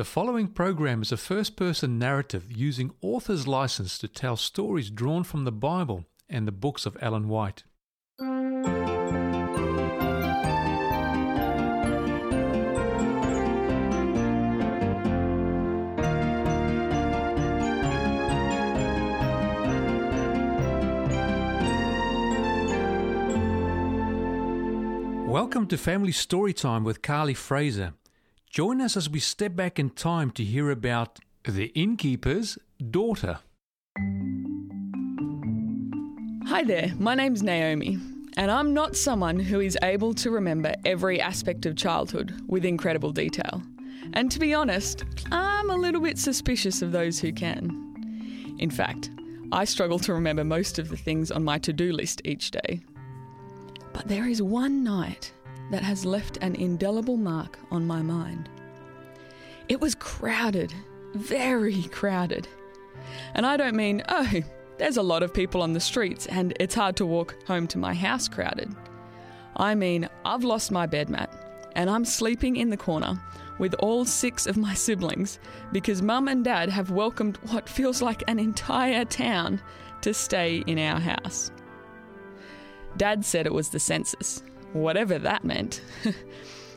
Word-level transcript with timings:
The 0.00 0.04
following 0.04 0.48
program 0.48 1.02
is 1.02 1.12
a 1.12 1.18
first 1.18 1.56
person 1.56 1.98
narrative 1.98 2.50
using 2.50 2.90
author's 3.02 3.46
license 3.46 3.98
to 3.98 4.08
tell 4.08 4.34
stories 4.34 4.88
drawn 4.88 5.24
from 5.24 5.44
the 5.44 5.52
Bible 5.52 6.06
and 6.26 6.48
the 6.48 6.52
books 6.52 6.86
of 6.86 6.96
Ellen 7.02 7.28
White. 7.28 7.64
Welcome 25.28 25.66
to 25.66 25.76
Family 25.76 26.12
Storytime 26.12 26.84
with 26.84 27.02
Carly 27.02 27.34
Fraser. 27.34 27.92
Join 28.50 28.80
us 28.80 28.96
as 28.96 29.08
we 29.08 29.20
step 29.20 29.54
back 29.54 29.78
in 29.78 29.90
time 29.90 30.32
to 30.32 30.42
hear 30.42 30.72
about 30.72 31.20
the 31.44 31.66
innkeeper's 31.66 32.58
daughter. 32.90 33.38
Hi 36.48 36.64
there, 36.64 36.92
my 36.98 37.14
name's 37.14 37.44
Naomi, 37.44 37.96
and 38.36 38.50
I'm 38.50 38.74
not 38.74 38.96
someone 38.96 39.38
who 39.38 39.60
is 39.60 39.78
able 39.84 40.14
to 40.14 40.32
remember 40.32 40.74
every 40.84 41.20
aspect 41.20 41.64
of 41.64 41.76
childhood 41.76 42.42
with 42.48 42.64
incredible 42.64 43.12
detail. 43.12 43.62
And 44.14 44.32
to 44.32 44.40
be 44.40 44.52
honest, 44.52 45.04
I'm 45.30 45.70
a 45.70 45.76
little 45.76 46.00
bit 46.00 46.18
suspicious 46.18 46.82
of 46.82 46.90
those 46.90 47.20
who 47.20 47.32
can. 47.32 48.56
In 48.58 48.70
fact, 48.72 49.10
I 49.52 49.64
struggle 49.64 50.00
to 50.00 50.12
remember 50.12 50.42
most 50.42 50.80
of 50.80 50.88
the 50.88 50.96
things 50.96 51.30
on 51.30 51.44
my 51.44 51.58
to 51.58 51.72
do 51.72 51.92
list 51.92 52.20
each 52.24 52.50
day. 52.50 52.80
But 53.92 54.08
there 54.08 54.26
is 54.26 54.42
one 54.42 54.82
night 54.82 55.32
that 55.70 55.82
has 55.82 56.04
left 56.04 56.38
an 56.38 56.54
indelible 56.54 57.16
mark 57.16 57.58
on 57.70 57.86
my 57.86 58.02
mind. 58.02 58.48
It 59.68 59.80
was 59.80 59.94
crowded, 59.94 60.74
very 61.14 61.84
crowded. 61.84 62.48
And 63.34 63.46
I 63.46 63.56
don't 63.56 63.76
mean, 63.76 64.02
oh, 64.08 64.42
there's 64.78 64.96
a 64.96 65.02
lot 65.02 65.22
of 65.22 65.34
people 65.34 65.62
on 65.62 65.72
the 65.72 65.80
streets 65.80 66.26
and 66.26 66.54
it's 66.58 66.74
hard 66.74 66.96
to 66.96 67.06
walk 67.06 67.36
home 67.46 67.66
to 67.68 67.78
my 67.78 67.94
house 67.94 68.28
crowded. 68.28 68.74
I 69.56 69.74
mean, 69.74 70.08
I've 70.24 70.44
lost 70.44 70.70
my 70.70 70.86
bed 70.86 71.08
mat 71.08 71.70
and 71.76 71.88
I'm 71.88 72.04
sleeping 72.04 72.56
in 72.56 72.70
the 72.70 72.76
corner 72.76 73.20
with 73.58 73.74
all 73.74 74.04
six 74.04 74.46
of 74.46 74.56
my 74.56 74.74
siblings 74.74 75.38
because 75.70 76.02
mum 76.02 76.28
and 76.28 76.42
dad 76.44 76.70
have 76.70 76.90
welcomed 76.90 77.36
what 77.50 77.68
feels 77.68 78.00
like 78.00 78.24
an 78.26 78.38
entire 78.38 79.04
town 79.04 79.60
to 80.00 80.14
stay 80.14 80.64
in 80.66 80.78
our 80.78 80.98
house. 80.98 81.50
Dad 82.96 83.24
said 83.24 83.46
it 83.46 83.52
was 83.52 83.68
the 83.68 83.78
census, 83.78 84.42
whatever 84.72 85.18
that 85.18 85.44
meant. 85.44 85.82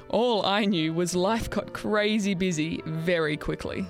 all 0.10 0.46
I 0.46 0.66
knew 0.66 0.94
was 0.94 1.16
life 1.16 1.50
got 1.50 1.74
crazy 1.74 2.34
busy 2.34 2.82
very 2.86 3.38
quickly. 3.38 3.86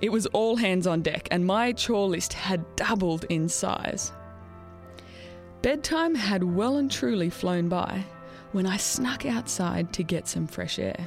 It 0.00 0.10
was 0.10 0.26
all 0.26 0.56
hands 0.56 0.86
on 0.86 1.02
deck, 1.02 1.28
and 1.30 1.44
my 1.44 1.72
chore 1.72 2.08
list 2.08 2.32
had 2.32 2.64
doubled 2.76 3.24
in 3.28 3.48
size. 3.48 4.12
Bedtime 5.62 6.14
had 6.14 6.42
well 6.42 6.78
and 6.78 6.90
truly 6.90 7.28
flown 7.28 7.68
by 7.68 8.04
when 8.52 8.66
I 8.66 8.78
snuck 8.78 9.26
outside 9.26 9.92
to 9.92 10.02
get 10.02 10.26
some 10.26 10.46
fresh 10.46 10.78
air. 10.78 11.06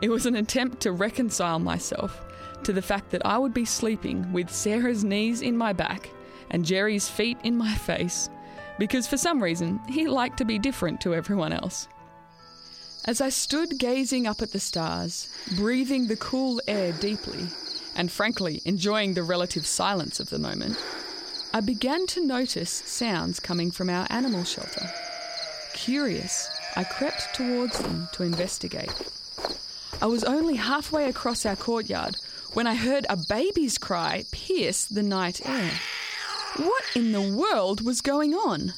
It 0.00 0.10
was 0.10 0.26
an 0.26 0.34
attempt 0.34 0.80
to 0.80 0.92
reconcile 0.92 1.60
myself 1.60 2.20
to 2.64 2.72
the 2.72 2.82
fact 2.82 3.10
that 3.10 3.24
I 3.24 3.38
would 3.38 3.54
be 3.54 3.64
sleeping 3.64 4.32
with 4.32 4.50
Sarah's 4.50 5.04
knees 5.04 5.42
in 5.42 5.56
my 5.56 5.72
back 5.72 6.10
and 6.50 6.64
Jerry's 6.64 7.08
feet 7.08 7.38
in 7.44 7.56
my 7.56 7.72
face 7.74 8.28
because 8.82 9.06
for 9.06 9.16
some 9.16 9.40
reason 9.40 9.80
he 9.88 10.08
liked 10.08 10.36
to 10.38 10.44
be 10.44 10.58
different 10.58 11.00
to 11.00 11.14
everyone 11.14 11.52
else. 11.52 11.86
As 13.04 13.20
I 13.20 13.28
stood 13.28 13.78
gazing 13.78 14.26
up 14.26 14.42
at 14.42 14.50
the 14.50 14.58
stars, 14.58 15.32
breathing 15.54 16.08
the 16.08 16.16
cool 16.16 16.60
air 16.66 16.90
deeply, 16.90 17.46
and 17.94 18.10
frankly 18.10 18.60
enjoying 18.64 19.14
the 19.14 19.22
relative 19.22 19.66
silence 19.66 20.18
of 20.18 20.30
the 20.30 20.38
moment, 20.40 20.82
I 21.54 21.60
began 21.60 22.08
to 22.08 22.26
notice 22.26 22.72
sounds 22.72 23.38
coming 23.38 23.70
from 23.70 23.88
our 23.88 24.08
animal 24.10 24.42
shelter. 24.42 24.90
Curious, 25.74 26.50
I 26.74 26.82
crept 26.82 27.36
towards 27.36 27.78
them 27.78 28.08
to 28.14 28.24
investigate. 28.24 28.92
I 30.00 30.06
was 30.06 30.24
only 30.24 30.56
halfway 30.56 31.08
across 31.08 31.46
our 31.46 31.54
courtyard 31.54 32.16
when 32.52 32.66
I 32.66 32.74
heard 32.74 33.06
a 33.08 33.16
baby's 33.28 33.78
cry 33.78 34.24
pierce 34.32 34.86
the 34.86 35.04
night 35.04 35.40
air. 35.46 35.70
What 36.56 36.84
in 36.94 37.12
the 37.12 37.34
world 37.34 37.80
was 37.80 38.02
going 38.02 38.34
on? 38.34 38.74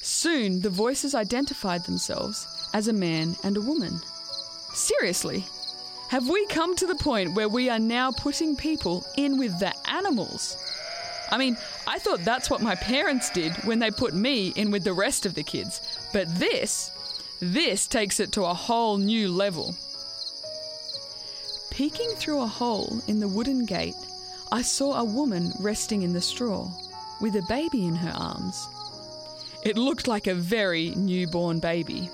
Soon 0.00 0.62
the 0.62 0.70
voices 0.70 1.14
identified 1.14 1.84
themselves 1.84 2.46
as 2.72 2.88
a 2.88 2.92
man 2.92 3.36
and 3.44 3.58
a 3.58 3.60
woman. 3.60 4.00
Seriously, 4.72 5.44
have 6.08 6.30
we 6.30 6.46
come 6.46 6.74
to 6.76 6.86
the 6.86 6.94
point 6.94 7.34
where 7.34 7.50
we 7.50 7.68
are 7.68 7.78
now 7.78 8.10
putting 8.12 8.56
people 8.56 9.04
in 9.18 9.38
with 9.38 9.58
the 9.58 9.74
animals? 9.90 10.56
I 11.30 11.36
mean, 11.36 11.58
I 11.86 11.98
thought 11.98 12.24
that's 12.24 12.48
what 12.48 12.62
my 12.62 12.76
parents 12.76 13.28
did 13.28 13.52
when 13.64 13.78
they 13.78 13.90
put 13.90 14.14
me 14.14 14.48
in 14.56 14.70
with 14.70 14.82
the 14.82 14.94
rest 14.94 15.26
of 15.26 15.34
the 15.34 15.42
kids. 15.42 15.82
But 16.14 16.34
this, 16.36 16.90
this 17.40 17.86
takes 17.86 18.20
it 18.20 18.32
to 18.32 18.44
a 18.46 18.54
whole 18.54 18.96
new 18.96 19.30
level. 19.30 19.74
Peeking 21.70 22.10
through 22.12 22.40
a 22.40 22.46
hole 22.46 23.02
in 23.06 23.20
the 23.20 23.28
wooden 23.28 23.66
gate 23.66 23.94
I 24.52 24.62
saw 24.62 24.94
a 24.94 25.04
woman 25.04 25.52
resting 25.60 26.02
in 26.02 26.12
the 26.12 26.20
straw 26.20 26.68
with 27.20 27.36
a 27.36 27.46
baby 27.48 27.86
in 27.86 27.94
her 27.94 28.10
arms. 28.10 28.66
It 29.62 29.78
looked 29.78 30.08
like 30.08 30.26
a 30.26 30.34
very 30.34 30.90
newborn 30.96 31.60
baby. 31.60 32.10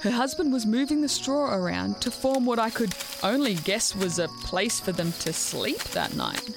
Her 0.00 0.10
husband 0.10 0.52
was 0.52 0.66
moving 0.66 1.00
the 1.00 1.08
straw 1.08 1.54
around 1.54 2.00
to 2.00 2.10
form 2.10 2.44
what 2.44 2.58
I 2.58 2.70
could 2.70 2.92
only 3.22 3.54
guess 3.54 3.94
was 3.94 4.18
a 4.18 4.26
place 4.42 4.80
for 4.80 4.90
them 4.90 5.12
to 5.20 5.32
sleep 5.32 5.78
that 5.90 6.16
night. 6.16 6.50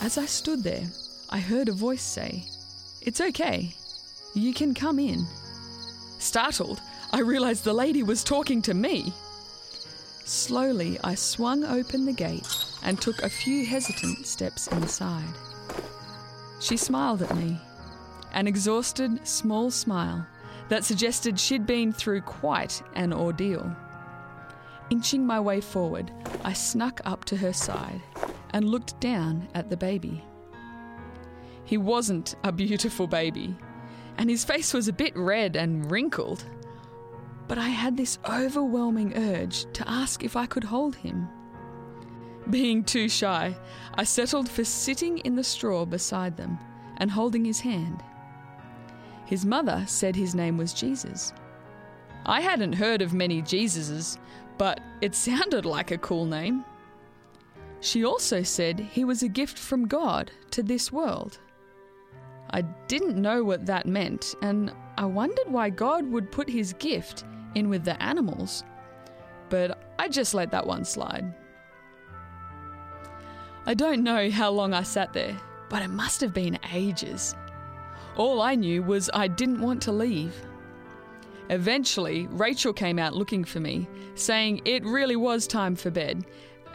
As 0.00 0.18
I 0.18 0.26
stood 0.26 0.64
there, 0.64 0.88
I 1.30 1.38
heard 1.38 1.68
a 1.68 1.72
voice 1.72 2.02
say, 2.02 2.44
It's 3.00 3.20
okay. 3.20 3.76
You 4.34 4.52
can 4.52 4.74
come 4.74 4.98
in. 4.98 5.24
Startled, 6.18 6.80
I 7.12 7.20
realized 7.20 7.62
the 7.62 7.72
lady 7.72 8.02
was 8.02 8.24
talking 8.24 8.60
to 8.62 8.74
me. 8.74 9.12
Slowly, 10.24 10.98
I 11.04 11.14
swung 11.14 11.64
open 11.64 12.06
the 12.06 12.12
gate 12.12 12.46
and 12.82 13.00
took 13.00 13.22
a 13.22 13.28
few 13.28 13.64
hesitant 13.64 14.26
steps 14.26 14.66
inside. 14.68 15.34
She 16.60 16.76
smiled 16.76 17.22
at 17.22 17.36
me, 17.36 17.58
an 18.32 18.46
exhausted, 18.46 19.26
small 19.26 19.70
smile 19.70 20.26
that 20.68 20.84
suggested 20.84 21.38
she'd 21.38 21.66
been 21.66 21.92
through 21.92 22.22
quite 22.22 22.82
an 22.94 23.12
ordeal. 23.12 23.74
Inching 24.90 25.26
my 25.26 25.40
way 25.40 25.60
forward, 25.60 26.10
I 26.44 26.52
snuck 26.52 27.00
up 27.04 27.24
to 27.26 27.36
her 27.36 27.52
side 27.52 28.00
and 28.50 28.68
looked 28.68 28.98
down 29.00 29.48
at 29.54 29.70
the 29.70 29.76
baby. 29.76 30.22
He 31.64 31.76
wasn't 31.78 32.34
a 32.44 32.52
beautiful 32.52 33.06
baby, 33.06 33.56
and 34.18 34.28
his 34.28 34.44
face 34.44 34.74
was 34.74 34.88
a 34.88 34.92
bit 34.92 35.16
red 35.16 35.56
and 35.56 35.90
wrinkled. 35.90 36.44
But 37.48 37.58
I 37.58 37.68
had 37.68 37.96
this 37.96 38.18
overwhelming 38.28 39.16
urge 39.16 39.66
to 39.72 39.88
ask 39.88 40.22
if 40.22 40.36
I 40.36 40.46
could 40.46 40.64
hold 40.64 40.96
him. 40.96 41.28
Being 42.50 42.84
too 42.84 43.08
shy, 43.08 43.56
I 43.94 44.04
settled 44.04 44.48
for 44.48 44.64
sitting 44.64 45.18
in 45.18 45.36
the 45.36 45.44
straw 45.44 45.84
beside 45.84 46.36
them 46.36 46.58
and 46.98 47.10
holding 47.10 47.44
his 47.44 47.60
hand. 47.60 48.02
His 49.26 49.46
mother 49.46 49.84
said 49.86 50.16
his 50.16 50.34
name 50.34 50.56
was 50.56 50.74
Jesus. 50.74 51.32
I 52.26 52.40
hadn't 52.40 52.74
heard 52.74 53.02
of 53.02 53.14
many 53.14 53.42
Jesuses, 53.42 54.18
but 54.58 54.80
it 55.00 55.14
sounded 55.14 55.64
like 55.64 55.90
a 55.90 55.98
cool 55.98 56.24
name. 56.24 56.64
She 57.80 58.04
also 58.04 58.42
said 58.42 58.78
he 58.78 59.04
was 59.04 59.22
a 59.22 59.28
gift 59.28 59.58
from 59.58 59.88
God 59.88 60.30
to 60.50 60.62
this 60.62 60.92
world. 60.92 61.38
I 62.50 62.62
didn't 62.86 63.20
know 63.20 63.42
what 63.42 63.66
that 63.66 63.86
meant, 63.86 64.34
and 64.42 64.72
I 64.96 65.06
wondered 65.06 65.50
why 65.50 65.70
God 65.70 66.06
would 66.12 66.30
put 66.30 66.48
his 66.48 66.74
gift 66.74 67.24
in 67.54 67.68
with 67.68 67.84
the 67.84 68.00
animals, 68.02 68.62
but 69.48 69.94
I 69.98 70.08
just 70.08 70.34
let 70.34 70.50
that 70.50 70.66
one 70.66 70.84
slide. 70.84 71.34
I 73.64 73.74
don't 73.74 74.02
know 74.02 74.28
how 74.28 74.50
long 74.50 74.74
I 74.74 74.82
sat 74.82 75.12
there, 75.12 75.38
but 75.68 75.82
it 75.82 75.88
must 75.88 76.20
have 76.20 76.34
been 76.34 76.58
ages. 76.72 77.36
All 78.16 78.42
I 78.42 78.56
knew 78.56 78.82
was 78.82 79.08
I 79.14 79.28
didn't 79.28 79.60
want 79.60 79.80
to 79.82 79.92
leave. 79.92 80.34
Eventually, 81.48 82.26
Rachel 82.32 82.72
came 82.72 82.98
out 82.98 83.14
looking 83.14 83.44
for 83.44 83.60
me, 83.60 83.88
saying 84.16 84.62
it 84.64 84.84
really 84.84 85.14
was 85.14 85.46
time 85.46 85.76
for 85.76 85.90
bed, 85.90 86.26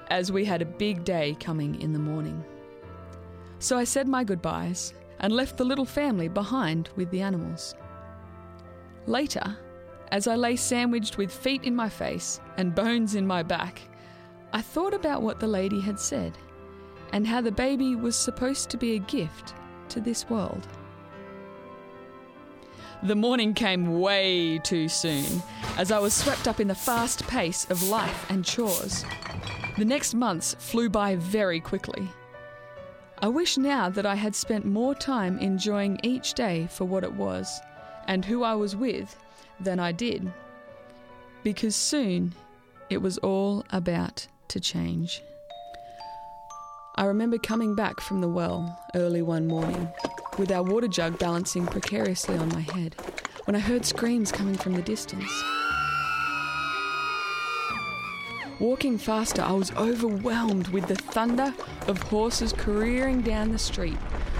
as 0.07 0.31
we 0.31 0.45
had 0.45 0.61
a 0.61 0.65
big 0.65 1.03
day 1.03 1.35
coming 1.41 1.81
in 1.81 1.91
the 1.91 1.99
morning. 1.99 2.41
So 3.59 3.77
I 3.77 3.83
said 3.83 4.07
my 4.07 4.23
goodbyes 4.23 4.93
and 5.19 5.33
left 5.33 5.57
the 5.57 5.65
little 5.65 5.85
family 5.85 6.29
behind 6.29 6.89
with 6.95 7.11
the 7.11 7.21
animals. 7.21 7.75
Later, 9.07 9.57
as 10.13 10.25
I 10.25 10.37
lay 10.37 10.55
sandwiched 10.55 11.17
with 11.17 11.33
feet 11.33 11.65
in 11.65 11.75
my 11.75 11.89
face 11.89 12.39
and 12.55 12.73
bones 12.73 13.15
in 13.15 13.27
my 13.27 13.43
back, 13.43 13.81
I 14.53 14.61
thought 14.61 14.93
about 14.93 15.21
what 15.21 15.41
the 15.41 15.47
lady 15.47 15.81
had 15.81 15.99
said 15.99 16.37
and 17.13 17.25
how 17.25 17.41
the 17.41 17.51
baby 17.51 17.95
was 17.95 18.15
supposed 18.15 18.69
to 18.69 18.77
be 18.77 18.95
a 18.95 18.99
gift 18.99 19.53
to 19.89 20.01
this 20.01 20.29
world. 20.29 20.67
The 23.03 23.15
morning 23.15 23.53
came 23.53 23.99
way 23.99 24.57
too 24.59 24.89
soon, 24.89 25.43
as 25.77 25.91
I 25.91 25.99
was 25.99 26.13
swept 26.13 26.47
up 26.47 26.59
in 26.59 26.67
the 26.67 26.75
fast 26.75 27.27
pace 27.27 27.69
of 27.69 27.83
life 27.83 28.29
and 28.29 28.43
chores. 28.43 29.05
The 29.77 29.85
next 29.85 30.15
months 30.15 30.55
flew 30.57 30.89
by 30.89 31.15
very 31.15 31.59
quickly. 31.59 32.07
I 33.19 33.27
wish 33.27 33.57
now 33.57 33.89
that 33.89 34.05
I 34.05 34.15
had 34.15 34.35
spent 34.35 34.65
more 34.65 34.95
time 34.95 35.37
enjoying 35.39 35.99
each 36.01 36.33
day 36.33 36.67
for 36.71 36.85
what 36.85 37.03
it 37.03 37.13
was 37.13 37.59
and 38.07 38.25
who 38.25 38.43
I 38.43 38.55
was 38.55 38.75
with 38.75 39.15
than 39.59 39.79
I 39.79 39.91
did, 39.91 40.31
because 41.43 41.75
soon 41.75 42.33
it 42.89 42.97
was 42.97 43.17
all 43.19 43.63
about 43.71 44.27
to 44.47 44.59
change. 44.59 45.21
I 46.97 47.05
remember 47.05 47.37
coming 47.37 47.75
back 47.75 48.01
from 48.01 48.21
the 48.21 48.27
well 48.27 48.75
early 48.95 49.21
one 49.21 49.45
morning 49.45 49.87
with 50.39 50.51
our 50.51 50.63
water 50.63 50.87
jug 50.87 51.19
balancing 51.19 51.67
precariously 51.67 52.35
on 52.35 52.49
my 52.49 52.61
head 52.61 52.95
when 53.45 53.55
I 53.55 53.59
heard 53.59 53.85
screams 53.85 54.31
coming 54.31 54.55
from 54.55 54.73
the 54.73 54.81
distance. 54.81 55.31
Walking 58.59 58.97
faster, 58.97 59.43
I 59.43 59.51
was 59.51 59.71
overwhelmed 59.73 60.69
with 60.69 60.87
the 60.87 60.95
thunder 60.95 61.53
of 61.85 62.01
horses 62.01 62.51
careering 62.51 63.21
down 63.21 63.51
the 63.51 63.59
street. 63.59 63.99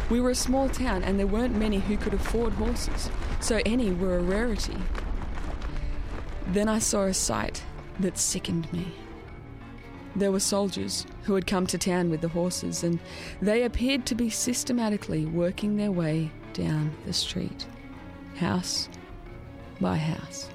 We 0.10 0.20
were 0.20 0.32
a 0.32 0.36
small 0.36 0.68
town 0.68 1.04
and 1.04 1.20
there 1.20 1.28
weren't 1.28 1.56
many 1.56 1.78
who 1.78 1.96
could 1.96 2.16
afford 2.16 2.54
horses, 2.54 3.12
so 3.40 3.62
any 3.68 3.92
were 3.92 4.18
a 4.18 4.24
rarity. 4.24 4.78
Then 6.48 6.68
I 6.68 6.80
saw 6.80 7.04
a 7.04 7.14
sight 7.14 7.62
that 8.00 8.18
sickened 8.18 8.74
me. 8.74 8.94
There 10.18 10.32
were 10.32 10.40
soldiers 10.40 11.06
who 11.26 11.36
had 11.36 11.46
come 11.46 11.68
to 11.68 11.78
town 11.78 12.10
with 12.10 12.22
the 12.22 12.28
horses, 12.28 12.84
and 12.84 12.98
they 13.40 13.62
appeared 13.62 14.08
to 14.08 14.16
be 14.16 14.32
systematically 14.32 15.26
working 15.26 15.78
their 15.78 15.92
way 15.92 16.32
down 16.54 16.92
the 17.06 17.14
street, 17.14 17.68
house 18.38 18.90
by 19.80 19.98
house. 19.98 20.50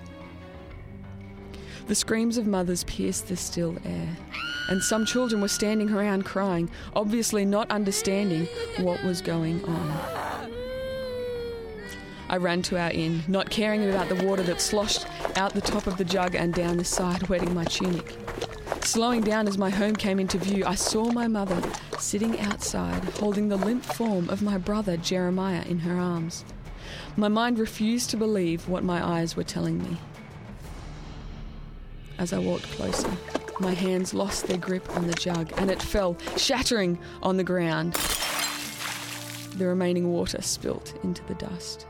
The 1.87 1.95
screams 1.95 2.39
of 2.39 2.47
mothers 2.49 2.83
pierced 2.83 3.29
the 3.29 3.37
still 3.37 3.79
air, 3.85 4.17
and 4.69 4.83
some 4.83 5.07
children 5.07 5.41
were 5.41 5.47
standing 5.47 5.93
around 5.93 6.25
crying, 6.25 6.69
obviously 6.97 7.45
not 7.45 7.71
understanding 7.71 8.49
what 8.79 9.05
was 9.05 9.23
going 9.23 9.65
on. 9.65 10.49
I 12.29 12.37
ran 12.39 12.63
to 12.63 12.81
our 12.81 12.91
inn, 12.91 13.23
not 13.29 13.49
caring 13.49 13.89
about 13.89 14.09
the 14.09 14.27
water 14.27 14.43
that 14.43 14.61
sloshed 14.61 15.07
out 15.37 15.55
the 15.55 15.61
top 15.61 15.87
of 15.87 15.99
the 15.99 16.05
jug 16.05 16.35
and 16.35 16.53
down 16.53 16.79
the 16.79 16.85
side, 16.85 17.29
wetting 17.29 17.55
my 17.55 17.63
tunic. 17.63 18.17
Slowing 18.85 19.23
down 19.23 19.49
as 19.49 19.57
my 19.57 19.71
home 19.71 19.95
came 19.95 20.19
into 20.19 20.39
view, 20.39 20.65
I 20.67 20.75
saw 20.75 21.11
my 21.13 21.27
mother 21.29 21.63
sitting 21.99 22.39
outside, 22.41 23.03
holding 23.05 23.49
the 23.49 23.57
limp 23.57 23.85
form 23.85 24.29
of 24.29 24.43
my 24.43 24.59
brother 24.59 24.97
Jeremiah 24.97 25.63
in 25.63 25.79
her 25.81 25.99
arms. 25.99 26.45
My 27.17 27.29
mind 27.29 27.59
refused 27.59 28.11
to 28.11 28.17
believe 28.17 28.69
what 28.69 28.85
my 28.85 29.05
eyes 29.05 29.37
were 29.37 29.45
telling 29.45 29.79
me. 29.79 29.99
As 32.19 32.33
I 32.33 32.39
walked 32.39 32.65
closer, 32.73 33.11
my 33.61 33.73
hands 33.73 34.13
lost 34.13 34.47
their 34.47 34.59
grip 34.59 34.95
on 34.97 35.07
the 35.07 35.15
jug 35.15 35.53
and 35.57 35.71
it 35.71 35.81
fell, 35.81 36.19
shattering 36.37 36.99
on 37.23 37.37
the 37.37 37.45
ground. 37.45 37.95
The 39.57 39.67
remaining 39.67 40.13
water 40.13 40.43
spilt 40.43 40.99
into 41.05 41.25
the 41.27 41.35
dust. 41.35 41.87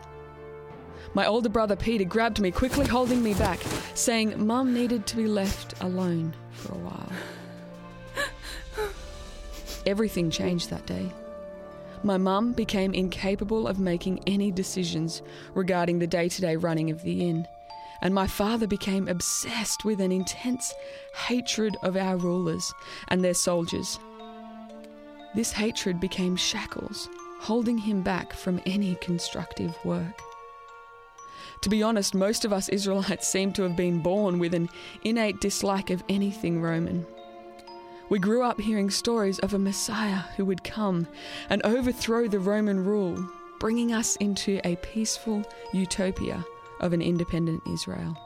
My 1.15 1.27
older 1.27 1.51
brother 1.51 1.77
Peter 1.77 2.05
grabbed 2.05 2.41
me, 2.41 2.51
quickly 2.51 2.87
holding 2.87 3.23
me 3.23 3.35
back, 3.35 3.61
saying 3.95 4.47
Mum 4.47 4.73
needed 4.73 5.07
to 5.07 5.17
be 5.17 5.27
left 5.27 5.75
alone 5.83 6.35
for 6.53 6.73
a 6.73 6.79
while. 6.79 7.13
Everything 9.87 10.31
changed 10.31 10.71
that 10.71 10.87
day. 10.87 11.11
My 12.03 12.17
mum 12.17 12.53
became 12.53 12.95
incapable 12.95 13.69
of 13.69 13.79
making 13.79 14.23
any 14.27 14.51
decisions 14.51 15.23
regarding 15.55 15.99
the 15.99 16.07
day 16.07 16.29
to 16.29 16.41
day 16.41 16.57
running 16.57 16.91
of 16.91 17.03
the 17.03 17.29
inn, 17.29 17.47
and 18.01 18.15
my 18.15 18.27
father 18.27 18.67
became 18.67 19.07
obsessed 19.07 19.85
with 19.85 20.01
an 20.01 20.11
intense 20.11 20.73
hatred 21.15 21.77
of 21.83 21.97
our 21.97 22.17
rulers 22.17 22.73
and 23.09 23.23
their 23.23 23.35
soldiers. 23.35 24.01
This 25.35 25.53
hatred 25.53 26.01
became 26.01 26.37
shackles, 26.37 27.09
holding 27.41 27.79
him 27.79 28.03
back 28.03 28.33
from 28.33 28.61
any 28.67 28.97
constructive 28.97 29.77
work. 29.85 30.21
To 31.63 31.69
be 31.69 31.83
honest, 31.83 32.15
most 32.15 32.45
of 32.45 32.53
us 32.53 32.69
Israelites 32.69 33.29
seem 33.29 33.53
to 33.53 33.63
have 33.63 33.77
been 33.77 34.01
born 34.01 34.41
with 34.41 34.53
an 34.53 34.69
innate 35.05 35.41
dislike 35.41 35.91
of 35.91 36.03
anything 36.09 36.61
Roman. 36.61 37.07
We 38.09 38.19
grew 38.19 38.43
up 38.43 38.61
hearing 38.61 38.91
stories 38.91 39.39
of 39.39 39.55
a 39.55 39.59
Messiah 39.61 40.23
who 40.37 40.45
would 40.45 40.65
come 40.65 41.07
and 41.49 41.65
overthrow 41.65 42.27
the 42.27 42.41
Roman 42.41 42.85
rule, 42.85 43.25
bringing 43.61 43.93
us 43.93 44.17
into 44.17 44.61
a 44.65 44.75
peaceful 44.77 45.45
utopia 45.73 46.45
of 46.81 46.93
an 46.93 47.01
independent 47.01 47.63
Israel. 47.73 48.19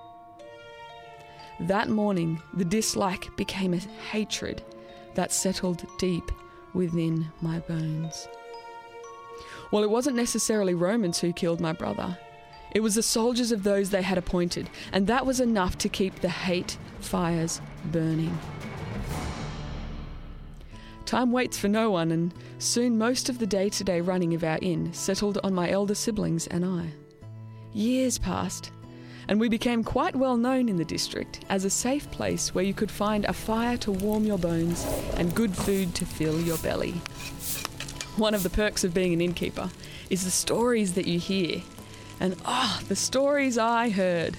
That 1.60 1.90
morning, 1.90 2.40
the 2.54 2.64
dislike 2.64 3.36
became 3.36 3.74
a 3.74 3.78
hatred 4.10 4.62
that 5.14 5.30
settled 5.30 5.84
deep 5.98 6.32
within 6.72 7.30
my 7.42 7.58
bones. 7.60 8.28
Well, 9.70 9.82
it 9.82 9.90
wasn't 9.90 10.16
necessarily 10.16 10.74
Romans 10.74 11.20
who 11.20 11.34
killed 11.34 11.60
my 11.60 11.74
brother. 11.74 12.16
It 12.76 12.82
was 12.82 12.96
the 12.96 13.02
soldiers 13.02 13.52
of 13.52 13.62
those 13.62 13.88
they 13.88 14.02
had 14.02 14.18
appointed, 14.18 14.68
and 14.92 15.06
that 15.06 15.24
was 15.24 15.40
enough 15.40 15.78
to 15.78 15.88
keep 15.88 16.20
the 16.20 16.28
hate 16.28 16.76
fires 17.00 17.62
burning. 17.86 18.38
Time 21.06 21.32
waits 21.32 21.58
for 21.58 21.68
no 21.68 21.90
one, 21.90 22.12
and 22.12 22.34
soon 22.58 22.98
most 22.98 23.30
of 23.30 23.38
the 23.38 23.46
day 23.46 23.70
to 23.70 23.82
day 23.82 24.02
running 24.02 24.34
of 24.34 24.44
our 24.44 24.58
inn 24.60 24.92
settled 24.92 25.38
on 25.42 25.54
my 25.54 25.70
elder 25.70 25.94
siblings 25.94 26.48
and 26.48 26.66
I. 26.66 26.90
Years 27.72 28.18
passed, 28.18 28.72
and 29.26 29.40
we 29.40 29.48
became 29.48 29.82
quite 29.82 30.14
well 30.14 30.36
known 30.36 30.68
in 30.68 30.76
the 30.76 30.84
district 30.84 31.46
as 31.48 31.64
a 31.64 31.70
safe 31.70 32.10
place 32.10 32.54
where 32.54 32.62
you 32.62 32.74
could 32.74 32.90
find 32.90 33.24
a 33.24 33.32
fire 33.32 33.78
to 33.78 33.90
warm 33.90 34.26
your 34.26 34.36
bones 34.36 34.84
and 35.16 35.34
good 35.34 35.56
food 35.56 35.94
to 35.94 36.04
fill 36.04 36.38
your 36.42 36.58
belly. 36.58 36.92
One 38.18 38.34
of 38.34 38.42
the 38.42 38.50
perks 38.50 38.84
of 38.84 38.92
being 38.92 39.14
an 39.14 39.22
innkeeper 39.22 39.70
is 40.10 40.24
the 40.24 40.30
stories 40.30 40.92
that 40.92 41.06
you 41.06 41.18
hear 41.18 41.62
and 42.20 42.36
ah, 42.44 42.78
oh, 42.80 42.86
the 42.86 42.96
stories 42.96 43.58
I 43.58 43.90
heard. 43.90 44.36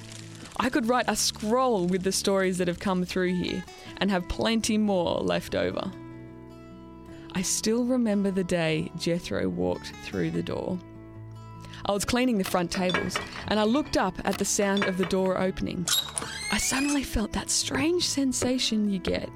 I 0.59 0.69
could 0.69 0.87
write 0.87 1.05
a 1.07 1.15
scroll 1.15 1.85
with 1.85 2.03
the 2.03 2.11
stories 2.11 2.57
that 2.57 2.67
have 2.67 2.79
come 2.79 3.05
through 3.05 3.35
here 3.35 3.63
and 3.97 4.09
have 4.09 4.27
plenty 4.27 4.77
more 4.77 5.19
left 5.19 5.53
over. 5.53 5.91
I 7.33 7.43
still 7.43 7.85
remember 7.85 8.31
the 8.31 8.43
day 8.43 8.91
Jethro 8.97 9.47
walked 9.47 9.93
through 10.03 10.31
the 10.31 10.41
door. 10.41 10.79
I 11.85 11.91
was 11.91 12.05
cleaning 12.05 12.39
the 12.39 12.43
front 12.43 12.71
tables 12.71 13.17
and 13.47 13.59
I 13.59 13.63
looked 13.63 13.97
up 13.97 14.15
at 14.25 14.39
the 14.39 14.45
sound 14.45 14.85
of 14.85 14.97
the 14.97 15.05
door 15.05 15.39
opening. 15.39 15.85
I 16.51 16.57
suddenly 16.57 17.03
felt 17.03 17.33
that 17.33 17.51
strange 17.51 18.07
sensation 18.07 18.89
you 18.89 18.97
get 18.99 19.29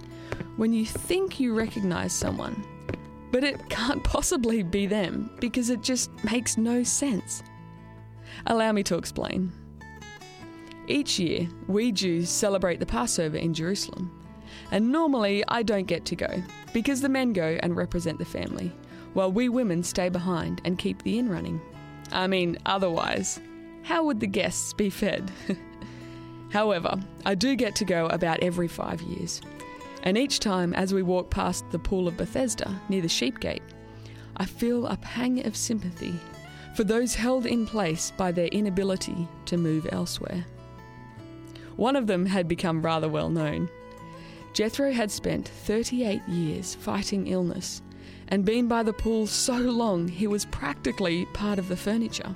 when 0.58 0.74
you 0.74 0.86
think 0.86 1.40
you 1.40 1.54
recognize 1.54 2.14
someone, 2.14 2.66
but 3.32 3.44
it 3.44 3.70
can't 3.70 4.04
possibly 4.04 4.64
be 4.64 4.88
them 4.88 5.30
because 5.40 5.70
it 5.70 5.84
just 5.84 6.10
makes 6.24 6.58
no 6.58 6.84
sense. 6.84 7.44
Allow 8.46 8.72
me 8.72 8.84
to 8.84 8.96
explain. 8.96 9.52
Each 10.88 11.20
year, 11.20 11.48
we 11.68 11.92
Jews 11.92 12.30
celebrate 12.30 12.80
the 12.80 12.86
Passover 12.86 13.38
in 13.38 13.54
Jerusalem, 13.54 14.12
and 14.72 14.92
normally 14.92 15.44
I 15.48 15.64
don't 15.64 15.88
get 15.88 16.06
to 16.06 16.16
go 16.16 16.44
because 16.74 17.02
the 17.02 17.10
men 17.10 17.34
go 17.34 17.58
and 17.62 17.76
represent 17.76 18.18
the 18.18 18.26
family, 18.26 18.72
while 19.14 19.32
we 19.32 19.48
women 19.48 19.84
stay 19.84 20.10
behind 20.10 20.62
and 20.66 20.80
keep 20.80 21.02
the 21.04 21.20
inn 21.20 21.30
running. 21.30 21.62
I 22.12 22.28
mean, 22.28 22.58
otherwise, 22.66 23.40
how 23.84 24.04
would 24.06 24.20
the 24.20 24.28
guests 24.28 24.74
be 24.74 24.90
fed? 24.90 25.32
However, 26.52 27.00
I 27.26 27.36
do 27.36 27.56
get 27.56 27.76
to 27.76 27.86
go 27.86 28.08
about 28.08 28.44
every 28.44 28.68
five 28.68 29.02
years, 29.02 29.40
and 30.04 30.18
each 30.18 30.40
time 30.40 30.74
as 30.74 30.94
we 30.94 31.04
walk 31.04 31.30
past 31.30 31.70
the 31.72 31.80
pool 31.80 32.08
of 32.08 32.18
Bethesda 32.18 32.82
near 32.90 33.02
the 33.02 33.08
sheep 33.08 33.40
gate, 33.40 33.64
I 34.36 34.46
feel 34.46 34.88
a 34.88 34.98
pang 34.98 35.46
of 35.46 35.56
sympathy 35.56 36.20
for 36.76 36.84
those 36.84 37.16
held 37.16 37.46
in 37.46 37.66
place 37.66 38.12
by 38.18 38.32
their 38.32 38.48
inability 38.48 39.28
to 39.46 39.58
move 39.58 39.88
elsewhere. 39.92 40.46
One 41.76 41.96
of 41.96 42.08
them 42.08 42.26
had 42.26 42.48
become 42.48 42.82
rather 42.82 43.10
well 43.10 43.30
known. 43.30 43.70
Jethro 44.54 44.92
had 44.92 45.12
spent 45.12 45.48
38 45.48 46.22
years 46.28 46.76
fighting 46.76 47.28
illness 47.28 47.82
and 48.28 48.46
been 48.46 48.68
by 48.68 48.84
the 48.84 48.94
pool 48.94 49.28
so 49.28 49.58
long 49.58 50.08
he 50.08 50.28
was 50.28 50.46
practically 50.46 51.26
part 51.34 51.60
of 51.60 51.68
the 51.68 51.78
furniture. 51.78 52.36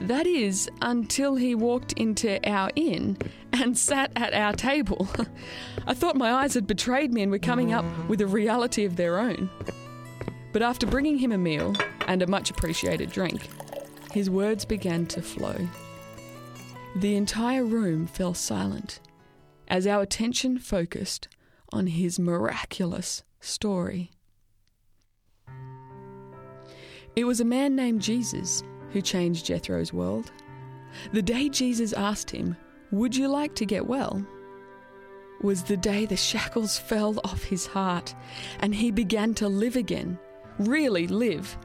That 0.00 0.26
is, 0.26 0.68
until 0.82 1.36
he 1.36 1.54
walked 1.54 1.92
into 1.94 2.38
our 2.48 2.70
inn 2.76 3.16
and 3.52 3.76
sat 3.78 4.12
at 4.14 4.34
our 4.34 4.52
table. 4.52 5.08
I 5.86 5.94
thought 5.94 6.16
my 6.16 6.32
eyes 6.32 6.54
had 6.54 6.66
betrayed 6.66 7.14
me 7.14 7.22
and 7.22 7.32
were 7.32 7.38
coming 7.38 7.72
up 7.72 7.84
with 8.06 8.20
a 8.20 8.26
reality 8.26 8.84
of 8.84 8.96
their 8.96 9.18
own. 9.18 9.48
But 10.56 10.62
after 10.62 10.86
bringing 10.86 11.18
him 11.18 11.32
a 11.32 11.36
meal 11.36 11.74
and 12.06 12.22
a 12.22 12.26
much 12.26 12.48
appreciated 12.48 13.10
drink, 13.10 13.46
his 14.12 14.30
words 14.30 14.64
began 14.64 15.04
to 15.08 15.20
flow. 15.20 15.68
The 16.96 17.14
entire 17.14 17.62
room 17.62 18.06
fell 18.06 18.32
silent 18.32 19.00
as 19.68 19.86
our 19.86 20.00
attention 20.00 20.58
focused 20.58 21.28
on 21.74 21.88
his 21.88 22.18
miraculous 22.18 23.22
story. 23.38 24.12
It 27.14 27.24
was 27.24 27.40
a 27.40 27.44
man 27.44 27.76
named 27.76 28.00
Jesus 28.00 28.62
who 28.92 29.02
changed 29.02 29.44
Jethro's 29.44 29.92
world. 29.92 30.32
The 31.12 31.20
day 31.20 31.50
Jesus 31.50 31.92
asked 31.92 32.30
him, 32.30 32.56
Would 32.92 33.14
you 33.14 33.28
like 33.28 33.54
to 33.56 33.66
get 33.66 33.86
well? 33.86 34.26
was 35.42 35.64
the 35.64 35.76
day 35.76 36.06
the 36.06 36.16
shackles 36.16 36.78
fell 36.78 37.20
off 37.24 37.44
his 37.44 37.66
heart 37.66 38.14
and 38.60 38.74
he 38.74 38.90
began 38.90 39.34
to 39.34 39.48
live 39.48 39.76
again, 39.76 40.18
really 40.58 41.06
live. 41.06 41.56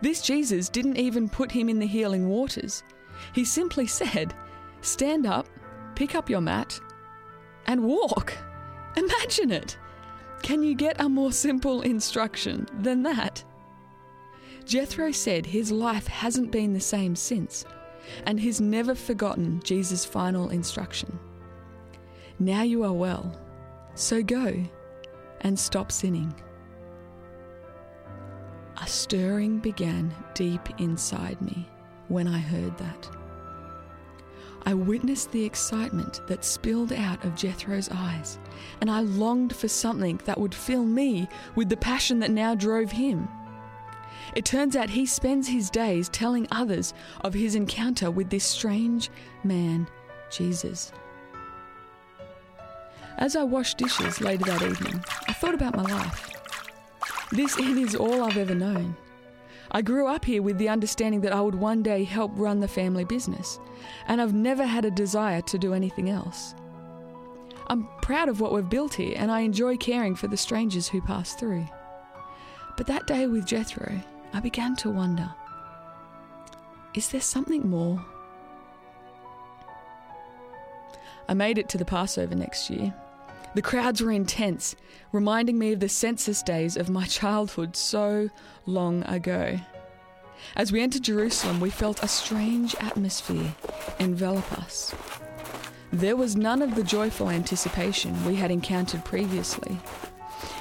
This 0.00 0.22
Jesus 0.22 0.68
didn't 0.68 0.96
even 0.96 1.28
put 1.28 1.50
him 1.50 1.68
in 1.68 1.78
the 1.78 1.86
healing 1.86 2.28
waters. 2.28 2.82
He 3.34 3.44
simply 3.44 3.86
said, 3.86 4.34
Stand 4.80 5.26
up, 5.26 5.46
pick 5.94 6.14
up 6.14 6.28
your 6.28 6.40
mat, 6.40 6.80
and 7.66 7.84
walk. 7.84 8.36
Imagine 8.96 9.52
it. 9.52 9.78
Can 10.42 10.62
you 10.62 10.74
get 10.74 11.00
a 11.00 11.08
more 11.08 11.32
simple 11.32 11.82
instruction 11.82 12.66
than 12.80 13.02
that? 13.04 13.44
Jethro 14.64 15.12
said 15.12 15.46
his 15.46 15.70
life 15.70 16.06
hasn't 16.06 16.50
been 16.50 16.72
the 16.72 16.80
same 16.80 17.16
since 17.16 17.64
and 18.26 18.38
he's 18.38 18.60
never 18.60 18.94
forgotten 18.94 19.60
Jesus' 19.62 20.04
final 20.04 20.50
instruction. 20.50 21.18
Now 22.38 22.62
you 22.62 22.82
are 22.84 22.92
well, 22.92 23.38
so 23.94 24.22
go 24.22 24.64
and 25.42 25.58
stop 25.58 25.92
sinning. 25.92 26.34
A 28.80 28.86
stirring 28.86 29.58
began 29.58 30.14
deep 30.34 30.68
inside 30.80 31.40
me 31.42 31.68
when 32.08 32.26
I 32.26 32.38
heard 32.38 32.76
that. 32.78 33.08
I 34.64 34.74
witnessed 34.74 35.32
the 35.32 35.44
excitement 35.44 36.20
that 36.28 36.44
spilled 36.44 36.92
out 36.92 37.24
of 37.24 37.34
Jethro's 37.34 37.88
eyes, 37.92 38.38
and 38.80 38.90
I 38.90 39.00
longed 39.00 39.54
for 39.54 39.68
something 39.68 40.20
that 40.24 40.38
would 40.38 40.54
fill 40.54 40.84
me 40.84 41.28
with 41.56 41.68
the 41.68 41.76
passion 41.76 42.20
that 42.20 42.30
now 42.30 42.54
drove 42.54 42.92
him. 42.92 43.28
It 44.36 44.44
turns 44.44 44.76
out 44.76 44.88
he 44.90 45.04
spends 45.04 45.48
his 45.48 45.68
days 45.68 46.08
telling 46.08 46.46
others 46.50 46.94
of 47.22 47.34
his 47.34 47.54
encounter 47.54 48.10
with 48.10 48.30
this 48.30 48.44
strange 48.44 49.10
man, 49.44 49.88
Jesus. 50.30 50.92
As 53.18 53.36
I 53.36 53.42
washed 53.42 53.78
dishes 53.78 54.20
later 54.20 54.44
that 54.44 54.62
evening, 54.62 55.04
I 55.28 55.32
thought 55.32 55.54
about 55.54 55.76
my 55.76 55.82
life. 55.82 56.41
This 57.32 57.58
inn 57.58 57.78
is 57.78 57.94
all 57.94 58.22
I've 58.22 58.36
ever 58.36 58.54
known. 58.54 58.94
I 59.70 59.80
grew 59.80 60.06
up 60.06 60.26
here 60.26 60.42
with 60.42 60.58
the 60.58 60.68
understanding 60.68 61.22
that 61.22 61.32
I 61.32 61.40
would 61.40 61.54
one 61.54 61.82
day 61.82 62.04
help 62.04 62.30
run 62.34 62.60
the 62.60 62.68
family 62.68 63.04
business, 63.04 63.58
and 64.06 64.20
I've 64.20 64.34
never 64.34 64.66
had 64.66 64.84
a 64.84 64.90
desire 64.90 65.40
to 65.40 65.56
do 65.56 65.72
anything 65.72 66.10
else. 66.10 66.54
I'm 67.68 67.88
proud 68.02 68.28
of 68.28 68.40
what 68.40 68.52
we've 68.52 68.68
built 68.68 68.92
here, 68.92 69.14
and 69.16 69.32
I 69.32 69.40
enjoy 69.40 69.78
caring 69.78 70.14
for 70.14 70.28
the 70.28 70.36
strangers 70.36 70.88
who 70.88 71.00
pass 71.00 71.32
through. 71.32 71.66
But 72.76 72.86
that 72.88 73.06
day 73.06 73.26
with 73.26 73.46
Jethro, 73.46 73.98
I 74.34 74.40
began 74.40 74.76
to 74.76 74.90
wonder 74.90 75.32
is 76.92 77.08
there 77.08 77.22
something 77.22 77.70
more? 77.70 78.04
I 81.26 81.32
made 81.32 81.56
it 81.56 81.70
to 81.70 81.78
the 81.78 81.86
Passover 81.86 82.34
next 82.34 82.68
year. 82.68 82.92
The 83.54 83.62
crowds 83.62 84.00
were 84.00 84.10
intense, 84.10 84.76
reminding 85.12 85.58
me 85.58 85.72
of 85.72 85.80
the 85.80 85.88
census 85.88 86.42
days 86.42 86.76
of 86.76 86.88
my 86.88 87.04
childhood 87.20 87.76
so 87.76 88.30
long 88.66 89.02
ago. 89.04 89.58
As 90.56 90.72
we 90.72 90.80
entered 90.80 91.04
Jerusalem, 91.04 91.60
we 91.60 91.70
felt 91.70 92.02
a 92.02 92.08
strange 92.08 92.74
atmosphere 92.80 93.54
envelop 93.98 94.50
us. 94.52 94.94
There 95.92 96.16
was 96.16 96.36
none 96.36 96.62
of 96.62 96.74
the 96.74 96.82
joyful 96.82 97.28
anticipation 97.28 98.24
we 98.24 98.36
had 98.36 98.50
encountered 98.50 99.04
previously. 99.04 99.78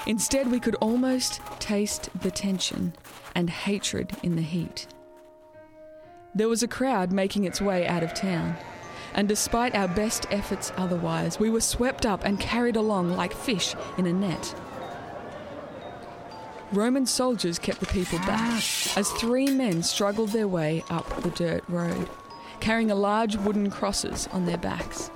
Instead, 0.05 0.51
we 0.51 0.59
could 0.59 0.75
almost 0.75 1.39
taste 1.59 2.09
the 2.21 2.31
tension 2.31 2.93
and 3.33 3.49
hatred 3.49 4.11
in 4.23 4.35
the 4.35 4.41
heat. 4.41 4.87
There 6.35 6.49
was 6.49 6.63
a 6.63 6.67
crowd 6.67 7.11
making 7.11 7.45
its 7.45 7.61
way 7.61 7.87
out 7.87 8.03
of 8.03 8.13
town, 8.13 8.55
and 9.13 9.27
despite 9.27 9.75
our 9.75 9.87
best 9.87 10.25
efforts 10.31 10.71
otherwise, 10.77 11.39
we 11.39 11.49
were 11.49 11.61
swept 11.61 12.05
up 12.05 12.23
and 12.25 12.39
carried 12.39 12.75
along 12.75 13.11
like 13.11 13.33
fish 13.33 13.75
in 13.97 14.05
a 14.05 14.13
net. 14.13 14.55
Roman 16.71 17.05
soldiers 17.05 17.59
kept 17.59 17.79
the 17.81 17.85
people 17.87 18.19
back 18.19 18.63
as 18.95 19.11
three 19.17 19.47
men 19.47 19.83
struggled 19.83 20.29
their 20.29 20.47
way 20.47 20.83
up 20.89 21.21
the 21.21 21.29
dirt 21.31 21.63
road, 21.67 22.09
carrying 22.59 22.87
large 22.87 23.35
wooden 23.35 23.69
crosses 23.69 24.27
on 24.31 24.45
their 24.45 24.57
backs, 24.57 25.11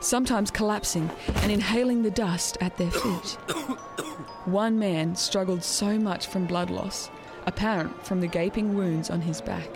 sometimes 0.00 0.50
collapsing 0.50 1.10
and 1.36 1.50
inhaling 1.50 2.02
the 2.02 2.10
dust 2.10 2.56
at 2.60 2.76
their 2.76 2.90
feet. 2.90 3.30
One 4.44 4.78
man 4.78 5.16
struggled 5.16 5.64
so 5.64 5.98
much 5.98 6.26
from 6.26 6.46
blood 6.46 6.70
loss 6.70 7.10
apparent 7.46 8.04
from 8.06 8.20
the 8.20 8.26
gaping 8.26 8.76
wounds 8.76 9.10
on 9.10 9.20
his 9.20 9.40
back, 9.40 9.68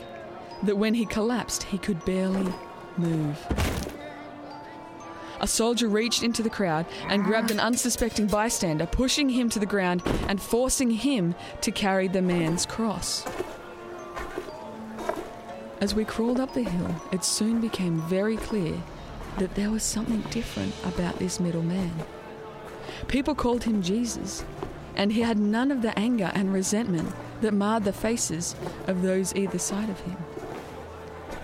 that 0.63 0.79
when 0.79 0.95
he 0.95 1.07
collapsed, 1.07 1.65
he 1.65 1.79
could 1.79 2.05
barely 2.05 2.53
move. 2.99 3.39
A 5.41 5.47
soldier 5.47 5.89
reached 5.89 6.23
into 6.23 6.43
the 6.43 6.51
crowd 6.51 6.87
and 7.09 7.25
grabbed 7.25 7.51
an 7.51 7.61
unsuspecting 7.61 8.27
bystander, 8.27 8.87
pushing 8.87 9.29
him 9.29 9.51
to 9.51 9.59
the 9.59 9.67
ground 9.67 10.03
and 10.29 10.41
forcing 10.41 10.91
him 10.91 11.35
to 11.61 11.71
carry 11.71 12.09
the 12.09 12.23
man's 12.23 12.65
cross. 12.65 13.27
As 15.81 15.95
we 15.95 16.05
crawled 16.05 16.41
up 16.41 16.55
the 16.55 16.63
hill, 16.63 16.95
it 17.13 17.25
soon 17.25 17.61
became 17.61 18.01
very 18.03 18.37
clear 18.37 18.81
that 19.39 19.55
there 19.55 19.71
was 19.71 19.83
something 19.83 20.23
different 20.31 20.73
about 20.85 21.19
this 21.19 21.41
middle 21.41 21.63
man. 21.63 21.93
People 23.09 23.35
called 23.35 23.65
him 23.65 23.83
Jesus, 23.83 24.45
and 24.97 25.13
he 25.13 25.21
had 25.21 25.39
none 25.39 25.71
of 25.71 25.83
the 25.83 25.99
anger 25.99 26.31
and 26.35 26.55
resentment 26.55 27.13
that 27.41 27.53
marred 27.53 27.85
the 27.85 27.93
faces 27.93 28.55
of 28.87 29.03
those 29.03 29.35
either 29.35 29.59
side 29.59 29.91
of 29.91 30.01
him. 30.01 30.17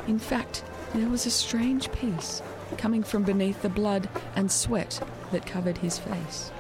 In 0.07 0.19
fact, 0.19 0.64
there 0.94 1.09
was 1.09 1.26
a 1.26 1.30
strange 1.30 1.90
peace 1.92 2.42
coming 2.76 3.02
from 3.02 3.23
beneath 3.23 3.62
the 3.62 3.68
blood 3.68 4.09
and 4.35 4.50
sweat 4.50 5.00
that 5.32 5.47
covered 5.47 5.78
his 5.78 5.99
face. 5.99 6.50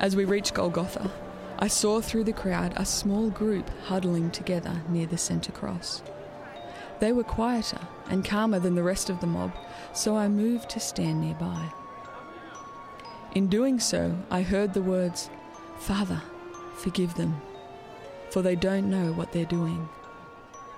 As 0.00 0.14
we 0.16 0.24
reached 0.24 0.54
Golgotha, 0.54 1.10
I 1.58 1.68
saw 1.68 2.00
through 2.00 2.24
the 2.24 2.32
crowd 2.32 2.74
a 2.76 2.84
small 2.84 3.30
group 3.30 3.70
huddling 3.84 4.30
together 4.30 4.82
near 4.88 5.06
the 5.06 5.16
centre 5.16 5.52
cross. 5.52 6.02
They 7.00 7.12
were 7.12 7.24
quieter 7.24 7.80
and 8.10 8.24
calmer 8.24 8.58
than 8.58 8.74
the 8.74 8.82
rest 8.82 9.08
of 9.08 9.20
the 9.20 9.26
mob, 9.26 9.52
so 9.94 10.16
I 10.16 10.28
moved 10.28 10.68
to 10.70 10.80
stand 10.80 11.20
nearby. 11.20 11.70
In 13.34 13.48
doing 13.48 13.80
so, 13.80 14.16
I 14.30 14.42
heard 14.42 14.74
the 14.74 14.82
words, 14.82 15.30
Father, 15.78 16.22
forgive 16.76 17.14
them, 17.14 17.40
for 18.30 18.42
they 18.42 18.56
don't 18.56 18.90
know 18.90 19.12
what 19.12 19.32
they're 19.32 19.44
doing, 19.44 19.88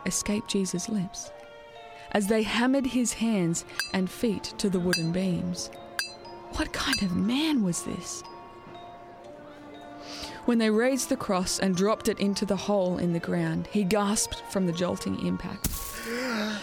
escape 0.07 0.47
Jesus' 0.47 0.88
lips 0.88 1.31
as 2.12 2.26
they 2.26 2.43
hammered 2.43 2.87
his 2.87 3.14
hands 3.14 3.64
and 3.93 4.11
feet 4.11 4.55
to 4.59 4.71
the 4.71 4.81
wooden 4.81 5.12
beams. 5.12 5.71
What 6.52 6.73
kind 6.73 7.02
of 7.02 7.17
man 7.17 7.62
was 7.62 7.83
this? 7.83 8.23
When 10.47 10.59
they 10.59 10.71
raised 10.71 11.11
the 11.11 11.17
cross 11.17 11.59
and 11.59 11.76
dropped 11.76 12.09
it 12.09 12.19
into 12.19 12.47
the 12.47 12.57
hole 12.57 12.97
in 12.97 13.12
the 13.12 13.21
ground, 13.21 13.69
he 13.71 13.85
gasped 13.85 14.43
from 14.50 14.67
the 14.67 14.73
jolting 14.73 15.26
impact. 15.26 15.69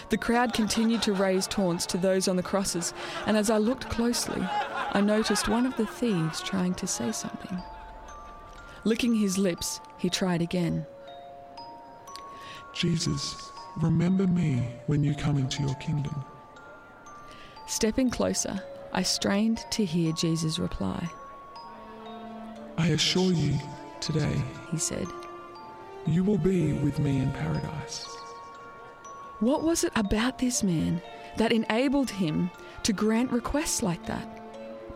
The 0.08 0.18
crowd 0.18 0.52
continued 0.52 1.02
to 1.02 1.12
raise 1.12 1.46
taunts 1.46 1.86
to 1.86 1.98
those 1.98 2.26
on 2.26 2.34
the 2.34 2.42
crosses, 2.42 2.92
and 3.26 3.36
as 3.36 3.48
I 3.48 3.58
looked 3.58 3.88
closely, 3.88 4.42
I 4.42 5.00
noticed 5.00 5.48
one 5.48 5.66
of 5.66 5.76
the 5.76 5.86
thieves 5.86 6.42
trying 6.42 6.74
to 6.74 6.86
say 6.86 7.12
something. 7.12 7.62
Licking 8.82 9.14
his 9.14 9.38
lips, 9.38 9.80
he 9.98 10.10
tried 10.10 10.42
again. 10.42 10.86
Jesus, 12.76 13.50
remember 13.78 14.26
me 14.26 14.68
when 14.86 15.02
you 15.02 15.14
come 15.14 15.38
into 15.38 15.62
your 15.62 15.74
kingdom. 15.76 16.14
Stepping 17.66 18.10
closer, 18.10 18.62
I 18.92 19.02
strained 19.02 19.64
to 19.72 19.84
hear 19.84 20.12
Jesus 20.12 20.58
reply. 20.58 21.08
I 22.76 22.88
assure 22.88 23.32
you, 23.32 23.58
today, 24.00 24.42
he 24.70 24.78
said, 24.78 25.06
you 26.06 26.22
will 26.22 26.38
be 26.38 26.74
with 26.74 26.98
me 26.98 27.18
in 27.18 27.32
paradise. 27.32 28.04
What 29.40 29.62
was 29.62 29.82
it 29.82 29.92
about 29.96 30.38
this 30.38 30.62
man 30.62 31.02
that 31.38 31.52
enabled 31.52 32.10
him 32.10 32.50
to 32.84 32.92
grant 32.92 33.32
requests 33.32 33.82
like 33.82 34.04
that? 34.06 34.36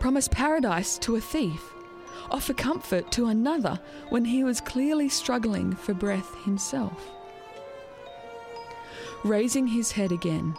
promise 0.00 0.28
paradise 0.28 0.96
to 0.96 1.16
a 1.16 1.20
thief, 1.20 1.74
offer 2.30 2.54
comfort 2.54 3.12
to 3.12 3.26
another 3.26 3.78
when 4.08 4.24
he 4.24 4.42
was 4.42 4.60
clearly 4.60 5.10
struggling 5.10 5.76
for 5.76 5.92
breath 5.92 6.34
himself. 6.44 7.19
Raising 9.24 9.66
his 9.66 9.92
head 9.92 10.12
again, 10.12 10.56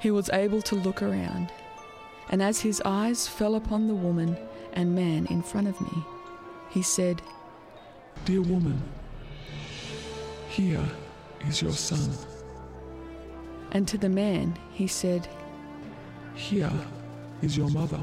he 0.00 0.10
was 0.10 0.30
able 0.30 0.62
to 0.62 0.74
look 0.74 1.02
around, 1.02 1.52
and 2.30 2.42
as 2.42 2.60
his 2.60 2.80
eyes 2.86 3.28
fell 3.28 3.54
upon 3.54 3.86
the 3.86 3.94
woman 3.94 4.38
and 4.72 4.94
man 4.94 5.26
in 5.26 5.42
front 5.42 5.68
of 5.68 5.78
me, 5.78 6.02
he 6.70 6.80
said, 6.80 7.20
Dear 8.24 8.40
woman, 8.40 8.82
here 10.48 10.84
is 11.46 11.60
your 11.60 11.72
son. 11.72 12.10
And 13.72 13.86
to 13.88 13.98
the 13.98 14.08
man, 14.08 14.56
he 14.72 14.86
said, 14.86 15.28
Here 16.34 16.72
is 17.42 17.58
your 17.58 17.68
mother. 17.70 18.00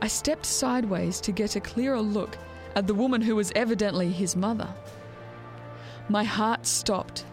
I 0.00 0.08
stepped 0.08 0.46
sideways 0.46 1.20
to 1.20 1.32
get 1.32 1.56
a 1.56 1.60
clearer 1.60 2.00
look 2.00 2.38
at 2.74 2.86
the 2.86 2.94
woman 2.94 3.20
who 3.20 3.36
was 3.36 3.52
evidently 3.54 4.10
his 4.10 4.36
mother. 4.36 4.68
My 6.08 6.24
heart 6.24 6.66
stopped 6.66 7.24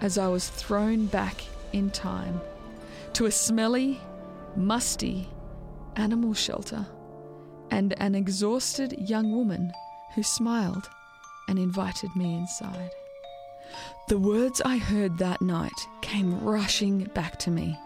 as 0.00 0.18
I 0.18 0.28
was 0.28 0.48
thrown 0.48 1.06
back 1.06 1.42
in 1.72 1.90
time 1.90 2.40
to 3.14 3.26
a 3.26 3.30
smelly, 3.30 4.00
musty 4.54 5.28
animal 5.96 6.34
shelter 6.34 6.86
and 7.70 7.94
an 8.00 8.14
exhausted 8.14 8.94
young 9.08 9.32
woman 9.32 9.72
who 10.14 10.22
smiled 10.22 10.88
and 11.48 11.58
invited 11.58 12.14
me 12.16 12.34
inside. 12.34 12.90
The 14.08 14.18
words 14.18 14.62
I 14.64 14.76
heard 14.76 15.18
that 15.18 15.42
night 15.42 15.88
came 16.00 16.40
rushing 16.40 17.04
back 17.14 17.38
to 17.40 17.50
me. 17.50 17.78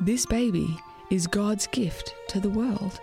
This 0.00 0.24
baby 0.26 0.78
is 1.10 1.26
God's 1.26 1.66
gift 1.66 2.14
to 2.28 2.40
the 2.40 2.50
world. 2.50 3.00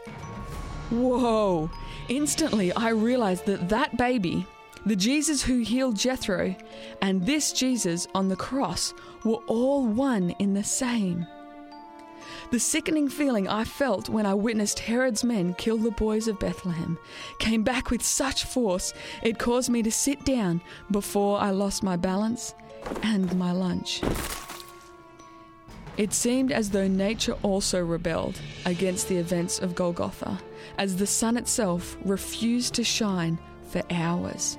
Whoa! 0.89 1.69
Instantly, 2.07 2.71
I 2.73 2.89
realized 2.89 3.45
that 3.47 3.67
that 3.69 3.97
baby, 3.97 4.47
the 4.85 4.95
Jesus 4.95 5.43
who 5.43 5.59
healed 5.59 5.97
Jethro, 5.97 6.55
and 7.01 7.25
this 7.25 7.51
Jesus 7.51 8.07
on 8.13 8.27
the 8.27 8.35
cross 8.35 8.93
were 9.23 9.41
all 9.47 9.85
one 9.85 10.31
in 10.39 10.53
the 10.53 10.63
same. 10.63 11.25
The 12.51 12.59
sickening 12.59 13.09
feeling 13.09 13.47
I 13.47 13.65
felt 13.65 14.09
when 14.09 14.25
I 14.25 14.33
witnessed 14.33 14.79
Herod's 14.79 15.23
men 15.23 15.53
kill 15.55 15.77
the 15.77 15.91
boys 15.91 16.27
of 16.27 16.39
Bethlehem 16.39 16.97
came 17.39 17.63
back 17.63 17.89
with 17.89 18.01
such 18.01 18.45
force 18.45 18.93
it 19.21 19.37
caused 19.37 19.69
me 19.69 19.83
to 19.83 19.91
sit 19.91 20.23
down 20.23 20.61
before 20.91 21.39
I 21.39 21.51
lost 21.51 21.83
my 21.83 21.97
balance 21.97 22.55
and 23.03 23.37
my 23.37 23.51
lunch. 23.51 24.01
It 25.97 26.13
seemed 26.13 26.51
as 26.51 26.69
though 26.69 26.87
nature 26.87 27.35
also 27.41 27.83
rebelled 27.83 28.39
against 28.65 29.09
the 29.09 29.17
events 29.17 29.59
of 29.59 29.75
Golgotha, 29.75 30.39
as 30.77 30.95
the 30.95 31.07
sun 31.07 31.37
itself 31.37 31.97
refused 32.05 32.75
to 32.75 32.83
shine 32.83 33.39
for 33.67 33.81
hours. 33.89 34.57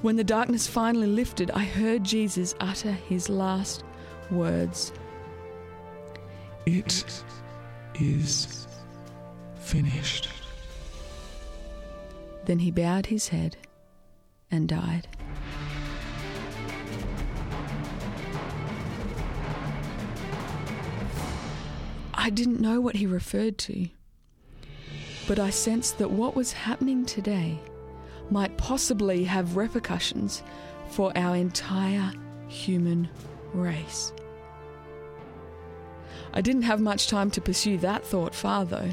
When 0.00 0.14
the 0.14 0.22
darkness 0.22 0.68
finally 0.68 1.08
lifted, 1.08 1.50
I 1.50 1.64
heard 1.64 2.04
Jesus 2.04 2.54
utter 2.60 2.92
his 2.92 3.28
last 3.28 3.82
words. 4.30 4.92
It 6.66 7.24
is 7.96 8.68
finished. 9.56 10.28
Then 12.44 12.60
he 12.60 12.70
bowed 12.70 13.06
his 13.06 13.28
head 13.28 13.56
and 14.52 14.68
died. 14.68 15.08
I 22.14 22.30
didn't 22.30 22.60
know 22.60 22.80
what 22.80 22.96
he 22.96 23.06
referred 23.06 23.58
to, 23.58 23.88
but 25.26 25.40
I 25.40 25.50
sensed 25.50 25.98
that 25.98 26.10
what 26.10 26.36
was 26.36 26.52
happening 26.52 27.04
today 27.04 27.58
might 28.30 28.56
possibly 28.56 29.24
have 29.24 29.56
repercussions 29.56 30.42
for 30.88 31.12
our 31.16 31.36
entire 31.36 32.12
human 32.48 33.08
race. 33.52 34.12
I 36.32 36.40
didn't 36.40 36.62
have 36.62 36.80
much 36.80 37.08
time 37.08 37.30
to 37.32 37.40
pursue 37.40 37.78
that 37.78 38.04
thought 38.04 38.34
far, 38.34 38.64
though, 38.64 38.90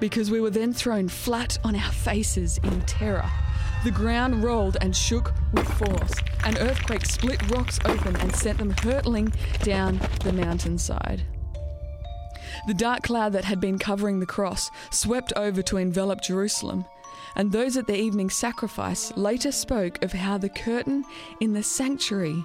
because 0.00 0.30
we 0.30 0.40
were 0.40 0.50
then 0.50 0.72
thrown 0.72 1.08
flat 1.08 1.58
on 1.64 1.76
our 1.76 1.92
faces 1.92 2.58
in 2.58 2.80
terror. 2.82 3.30
The 3.84 3.90
ground 3.90 4.42
rolled 4.42 4.78
and 4.80 4.96
shook 4.96 5.34
with 5.52 5.68
force. 5.74 6.14
An 6.44 6.56
earthquake 6.58 7.04
split 7.04 7.50
rocks 7.50 7.78
open 7.84 8.16
and 8.16 8.34
sent 8.34 8.58
them 8.58 8.70
hurtling 8.70 9.32
down 9.62 10.00
the 10.22 10.32
mountainside. 10.32 11.22
The 12.66 12.74
dark 12.74 13.02
cloud 13.02 13.34
that 13.34 13.44
had 13.44 13.60
been 13.60 13.78
covering 13.78 14.20
the 14.20 14.26
cross 14.26 14.70
swept 14.90 15.34
over 15.36 15.60
to 15.62 15.76
envelop 15.76 16.22
Jerusalem, 16.22 16.86
and 17.36 17.52
those 17.52 17.76
at 17.76 17.86
the 17.86 17.96
evening 17.96 18.30
sacrifice 18.30 19.16
later 19.16 19.52
spoke 19.52 20.02
of 20.02 20.12
how 20.12 20.38
the 20.38 20.48
curtain 20.48 21.04
in 21.40 21.52
the 21.52 21.62
sanctuary 21.62 22.44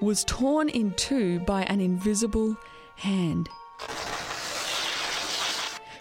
was 0.00 0.24
torn 0.24 0.68
in 0.68 0.92
two 0.94 1.38
by 1.40 1.62
an 1.64 1.80
invisible 1.80 2.56
hand. 2.96 3.48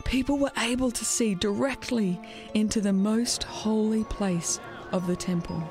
People 0.03 0.37
were 0.37 0.51
able 0.57 0.91
to 0.91 1.05
see 1.05 1.35
directly 1.35 2.19
into 2.53 2.81
the 2.81 2.91
most 2.91 3.43
holy 3.43 4.03
place 4.03 4.59
of 4.91 5.07
the 5.07 5.15
temple. 5.15 5.63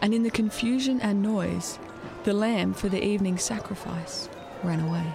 And 0.00 0.14
in 0.14 0.22
the 0.22 0.30
confusion 0.30 1.00
and 1.00 1.22
noise, 1.22 1.78
the 2.24 2.32
lamb 2.32 2.72
for 2.72 2.88
the 2.88 3.04
evening 3.04 3.36
sacrifice 3.36 4.28
ran 4.62 4.80
away. 4.80 5.12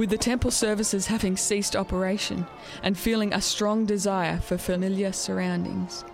With 0.00 0.08
the 0.08 0.16
temple 0.16 0.50
services 0.50 1.08
having 1.08 1.36
ceased 1.36 1.76
operation 1.76 2.46
and 2.82 2.96
feeling 2.96 3.34
a 3.34 3.42
strong 3.42 3.84
desire 3.84 4.38
for 4.38 4.56
familiar 4.56 5.12
surroundings, 5.12 6.06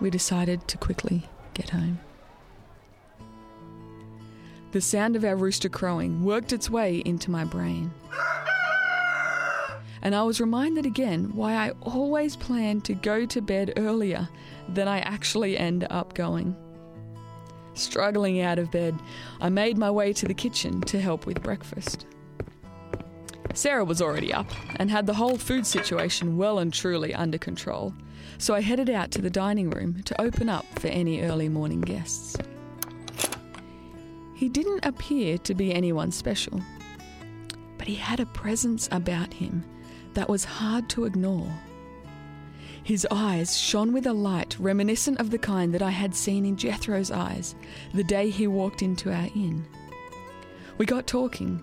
we 0.00 0.10
decided 0.10 0.68
to 0.68 0.78
quickly 0.78 1.24
get 1.54 1.70
home. 1.70 1.98
The 4.70 4.80
sound 4.80 5.16
of 5.16 5.24
our 5.24 5.34
rooster 5.34 5.68
crowing 5.68 6.22
worked 6.22 6.52
its 6.52 6.70
way 6.70 6.98
into 6.98 7.32
my 7.32 7.42
brain. 7.42 7.90
And 10.00 10.14
I 10.14 10.22
was 10.22 10.40
reminded 10.40 10.86
again 10.86 11.34
why 11.34 11.54
I 11.54 11.70
always 11.82 12.36
plan 12.36 12.80
to 12.82 12.94
go 12.94 13.26
to 13.26 13.42
bed 13.42 13.72
earlier 13.76 14.28
than 14.68 14.86
I 14.86 15.00
actually 15.00 15.58
end 15.58 15.84
up 15.90 16.14
going. 16.14 16.54
Struggling 17.74 18.40
out 18.40 18.60
of 18.60 18.70
bed, 18.70 18.96
I 19.40 19.48
made 19.48 19.76
my 19.76 19.90
way 19.90 20.12
to 20.12 20.28
the 20.28 20.32
kitchen 20.32 20.80
to 20.82 21.00
help 21.00 21.26
with 21.26 21.42
breakfast. 21.42 22.06
Sarah 23.58 23.84
was 23.84 24.00
already 24.00 24.32
up 24.32 24.46
and 24.76 24.88
had 24.88 25.04
the 25.04 25.14
whole 25.14 25.36
food 25.36 25.66
situation 25.66 26.36
well 26.36 26.60
and 26.60 26.72
truly 26.72 27.12
under 27.12 27.38
control, 27.38 27.92
so 28.38 28.54
I 28.54 28.60
headed 28.60 28.88
out 28.88 29.10
to 29.10 29.20
the 29.20 29.30
dining 29.30 29.70
room 29.70 30.00
to 30.04 30.20
open 30.20 30.48
up 30.48 30.64
for 30.78 30.86
any 30.86 31.22
early 31.22 31.48
morning 31.48 31.80
guests. 31.80 32.36
He 34.36 34.48
didn't 34.48 34.86
appear 34.86 35.38
to 35.38 35.54
be 35.56 35.74
anyone 35.74 36.12
special, 36.12 36.62
but 37.78 37.88
he 37.88 37.96
had 37.96 38.20
a 38.20 38.26
presence 38.26 38.88
about 38.92 39.34
him 39.34 39.64
that 40.14 40.28
was 40.28 40.44
hard 40.44 40.88
to 40.90 41.04
ignore. 41.04 41.52
His 42.84 43.08
eyes 43.10 43.58
shone 43.58 43.92
with 43.92 44.06
a 44.06 44.12
light 44.12 44.56
reminiscent 44.60 45.18
of 45.18 45.32
the 45.32 45.38
kind 45.38 45.74
that 45.74 45.82
I 45.82 45.90
had 45.90 46.14
seen 46.14 46.46
in 46.46 46.56
Jethro's 46.56 47.10
eyes 47.10 47.56
the 47.92 48.04
day 48.04 48.30
he 48.30 48.46
walked 48.46 48.82
into 48.82 49.12
our 49.12 49.28
inn. 49.34 49.66
We 50.78 50.86
got 50.86 51.08
talking, 51.08 51.60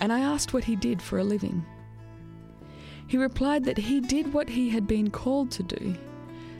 and 0.00 0.12
I 0.12 0.20
asked 0.20 0.52
what 0.52 0.64
he 0.64 0.76
did 0.76 1.02
for 1.02 1.18
a 1.18 1.24
living. 1.24 1.64
He 3.06 3.16
replied 3.16 3.64
that 3.64 3.78
he 3.78 4.00
did 4.00 4.32
what 4.32 4.48
he 4.48 4.70
had 4.70 4.86
been 4.86 5.10
called 5.10 5.50
to 5.52 5.62
do, 5.62 5.94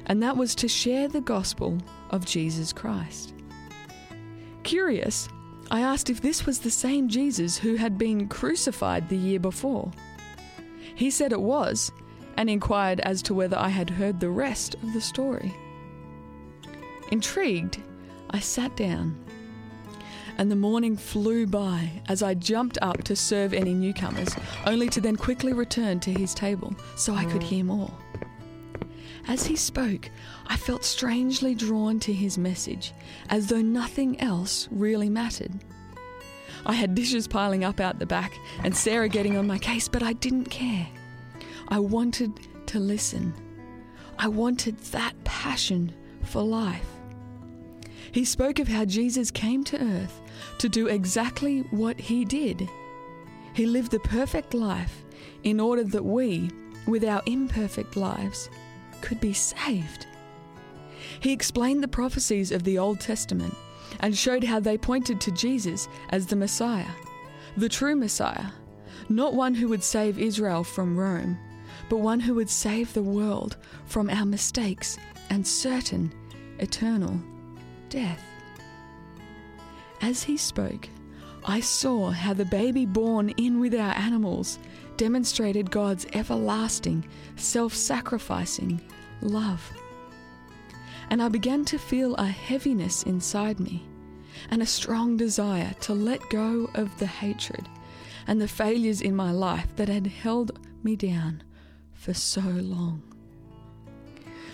and 0.07 0.23
that 0.23 0.37
was 0.37 0.55
to 0.57 0.69
share 0.69 1.09
the 1.09 1.21
gospel 1.21 1.79
of 2.11 2.25
Jesus 2.25 2.73
Christ. 2.73 3.35
Curious, 4.63 5.29
I 5.71 5.81
asked 5.81 6.09
if 6.09 6.23
this 6.23 6.47
was 6.47 6.61
the 6.61 6.71
same 6.71 7.09
Jesus 7.09 7.59
who 7.59 7.77
had 7.77 7.99
been 7.99 8.29
crucified 8.29 9.09
the 9.09 9.17
year 9.17 9.39
before. 9.39 9.91
He 10.95 11.11
said 11.11 11.33
it 11.33 11.41
was, 11.41 11.93
and 12.39 12.49
inquired 12.49 13.01
as 13.01 13.21
to 13.23 13.35
whether 13.35 13.59
I 13.59 13.69
had 13.69 13.91
heard 13.91 14.21
the 14.21 14.31
rest 14.31 14.75
of 14.77 14.93
the 14.95 15.01
story. 15.01 15.55
Intrigued, 17.13 17.79
I 18.31 18.41
sat 18.41 18.77
down, 18.77 19.19
and 20.39 20.51
the 20.51 20.57
morning 20.57 20.97
flew 20.97 21.47
by 21.47 21.91
as 22.09 22.23
I 22.23 22.35
jumped 22.35 22.79
up 22.81 23.03
to 23.05 23.17
serve 23.17 23.53
any 23.53 23.75
newcomers, 23.75 24.35
only 24.67 24.89
to 24.91 25.01
then 25.01 25.17
quickly 25.17 25.53
return 25.53 26.01
to 26.01 26.13
his 26.13 26.33
table 26.33 26.75
so 26.97 27.15
I 27.15 27.25
could 27.25 27.43
mm. 27.43 27.49
hear 27.49 27.65
more. 27.65 27.93
As 29.27 29.45
he 29.45 29.57
spoke, 29.57 30.09
I 30.47 30.57
felt 30.57 30.85
strangely 30.85 31.55
drawn 31.55 32.01
to 32.01 32.13
his 32.13 32.39
message, 32.39 32.95
as 33.29 33.49
though 33.49 33.61
nothing 33.61 34.19
else 34.21 34.69
really 34.71 35.11
mattered. 35.11 35.53
I 36.65 36.73
had 36.73 36.95
dishes 36.95 37.27
piling 37.27 37.65
up 37.65 37.81
out 37.81 37.99
the 37.99 38.07
back 38.07 38.33
and 38.65 38.75
Sarah 38.75 39.09
getting 39.09 39.37
on 39.37 39.47
my 39.47 39.59
case, 39.59 39.89
but 39.89 40.03
I 40.03 40.15
didn't 40.15 40.47
care. 40.47 40.87
I 41.69 41.79
wanted 41.79 42.33
to 42.67 42.79
listen. 42.79 43.35
I 44.19 44.29
wanted 44.29 44.79
that 44.79 45.13
passion 45.25 45.95
for 46.23 46.43
life. 46.43 46.89
He 48.13 48.25
spoke 48.25 48.59
of 48.59 48.69
how 48.69 48.85
Jesus 48.85 49.31
came 49.31 49.65
to 49.65 49.83
earth 49.83 50.21
to 50.59 50.69
do 50.69 50.87
exactly 50.87 51.61
what 51.71 51.99
he 51.99 52.25
did. 52.25 52.69
He 53.55 53.67
lived 53.67 53.91
the 53.91 54.01
perfect 54.01 54.55
life 54.55 55.05
in 55.43 55.61
order 55.61 55.85
that 55.85 56.05
we, 56.05 56.51
with 56.87 57.05
our 57.05 57.23
imperfect 57.27 57.97
lives, 57.97 58.51
could 59.01 59.21
be 59.21 59.33
saved. 59.33 60.07
He 61.21 61.33
explained 61.33 61.83
the 61.83 61.89
prophecies 61.89 62.53
of 62.53 62.65
the 62.65 62.79
Old 62.79 63.01
Testament 63.01 63.55
and 64.01 64.17
showed 64.17 64.45
how 64.45 64.61
they 64.61 64.79
pointed 64.79 65.21
to 65.21 65.31
Jesus 65.33 65.89
as 66.11 66.27
the 66.27 66.37
Messiah, 66.37 66.91
the 67.57 67.69
true 67.69 67.97
Messiah, 67.97 68.51
not 69.09 69.35
one 69.35 69.55
who 69.55 69.69
would 69.69 69.83
save 69.83 70.19
Israel 70.19 70.65
from 70.65 70.97
Rome, 70.97 71.39
but 71.89 71.99
one 71.99 72.21
who 72.21 72.35
would 72.35 72.51
save 72.51 72.93
the 72.93 73.03
world 73.03 73.57
from 73.87 74.11
our 74.11 74.27
mistakes 74.27 74.99
and 75.31 75.47
certain 75.47 76.13
eternal 76.59 77.21
death. 77.89 78.23
As 80.01 80.23
he 80.23 80.37
spoke, 80.37 80.89
I 81.45 81.61
saw 81.61 82.11
how 82.11 82.35
the 82.35 82.45
baby 82.45 82.87
born 82.87 83.31
in 83.31 83.59
with 83.61 83.75
our 83.75 83.95
animals 83.97 84.59
demonstrated 84.97 85.71
God's 85.71 86.07
everlasting, 86.13 87.07
self 87.37 87.75
sacrificing 87.75 88.81
love. 89.23 89.73
and 91.11 91.23
I 91.23 91.29
began 91.29 91.65
to 91.67 91.79
feel 91.79 92.15
a 92.17 92.27
heaviness 92.27 93.03
inside 93.05 93.59
me 93.61 93.87
and 94.51 94.61
a 94.61 94.67
strong 94.67 95.17
desire 95.17 95.75
to 95.81 95.95
let 95.95 96.21
go 96.31 96.69
of 96.75 96.97
the 96.99 97.07
hatred 97.07 97.67
and 98.27 98.41
the 98.41 98.49
failures 98.49 99.01
in 99.01 99.17
my 99.17 99.33
life 99.33 99.75
that 99.77 99.89
had 99.89 100.07
held 100.07 100.59
me 100.85 100.97
down 100.97 101.43
for 101.95 102.13
so 102.13 102.41
long. 102.43 103.03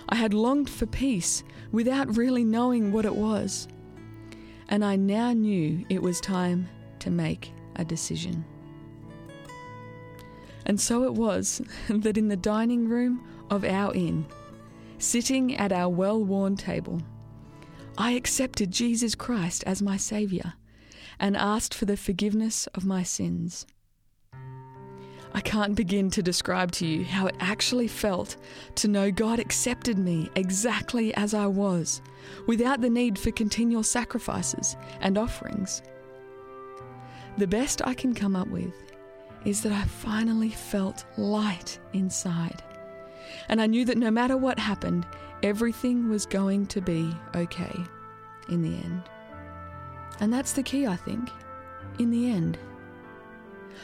I 0.08 0.14
had 0.14 0.32
longed 0.32 0.70
for 0.70 0.86
peace 0.86 1.42
without 1.72 2.16
really 2.16 2.44
knowing 2.44 2.92
what 2.92 3.04
it 3.04 3.16
was, 3.16 3.66
and 4.68 4.84
I 4.84 4.96
now 4.96 5.32
knew 5.32 5.84
it 5.88 6.02
was 6.02 6.20
time 6.20 6.68
to 7.00 7.10
make 7.10 7.52
a 7.76 7.84
decision. 7.84 8.44
And 10.66 10.80
so 10.80 11.04
it 11.04 11.14
was 11.14 11.60
that 11.88 12.16
in 12.16 12.28
the 12.28 12.36
dining 12.36 12.88
room 12.88 13.26
of 13.50 13.64
our 13.64 13.94
inn, 13.94 14.26
sitting 14.98 15.56
at 15.56 15.72
our 15.72 15.88
well 15.88 16.22
worn 16.22 16.56
table, 16.56 17.02
I 17.96 18.12
accepted 18.12 18.70
Jesus 18.70 19.14
Christ 19.14 19.62
as 19.66 19.82
my 19.82 19.96
Saviour 19.96 20.54
and 21.20 21.36
asked 21.36 21.74
for 21.74 21.84
the 21.84 21.96
forgiveness 21.96 22.66
of 22.68 22.84
my 22.84 23.02
sins. 23.02 23.66
I 25.34 25.40
can't 25.40 25.74
begin 25.74 26.10
to 26.10 26.22
describe 26.22 26.70
to 26.72 26.86
you 26.86 27.04
how 27.04 27.26
it 27.26 27.34
actually 27.40 27.88
felt 27.88 28.36
to 28.76 28.86
know 28.86 29.10
God 29.10 29.40
accepted 29.40 29.98
me 29.98 30.30
exactly 30.36 31.12
as 31.14 31.34
I 31.34 31.46
was, 31.46 32.00
without 32.46 32.80
the 32.80 32.88
need 32.88 33.18
for 33.18 33.32
continual 33.32 33.82
sacrifices 33.82 34.76
and 35.00 35.18
offerings. 35.18 35.82
The 37.36 37.48
best 37.48 37.82
I 37.84 37.94
can 37.94 38.14
come 38.14 38.36
up 38.36 38.46
with 38.46 38.72
is 39.44 39.62
that 39.62 39.72
I 39.72 39.82
finally 39.82 40.50
felt 40.50 41.04
light 41.18 41.80
inside. 41.92 42.62
And 43.48 43.60
I 43.60 43.66
knew 43.66 43.84
that 43.86 43.98
no 43.98 44.12
matter 44.12 44.36
what 44.36 44.60
happened, 44.60 45.04
everything 45.42 46.08
was 46.08 46.26
going 46.26 46.66
to 46.66 46.80
be 46.80 47.12
okay 47.34 47.74
in 48.48 48.62
the 48.62 48.76
end. 48.76 49.02
And 50.20 50.32
that's 50.32 50.52
the 50.52 50.62
key, 50.62 50.86
I 50.86 50.94
think, 50.94 51.28
in 51.98 52.10
the 52.10 52.30
end. 52.30 52.56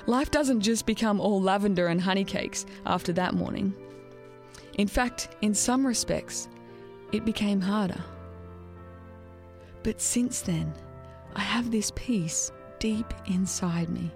Life 0.06 0.30
doesn't 0.30 0.60
just 0.60 0.86
become 0.86 1.20
all 1.20 1.40
lavender 1.40 1.86
and 1.88 2.00
honey 2.00 2.24
cakes 2.24 2.66
after 2.86 3.12
that 3.14 3.34
morning. 3.34 3.74
In 4.74 4.88
fact, 4.88 5.36
in 5.42 5.54
some 5.54 5.86
respects, 5.86 6.48
it 7.12 7.24
became 7.24 7.60
harder. 7.60 8.02
But 9.82 10.00
since 10.00 10.42
then, 10.42 10.72
I 11.34 11.40
have 11.40 11.70
this 11.70 11.92
peace 11.94 12.52
deep 12.78 13.12
inside 13.26 13.88
me 13.88 14.10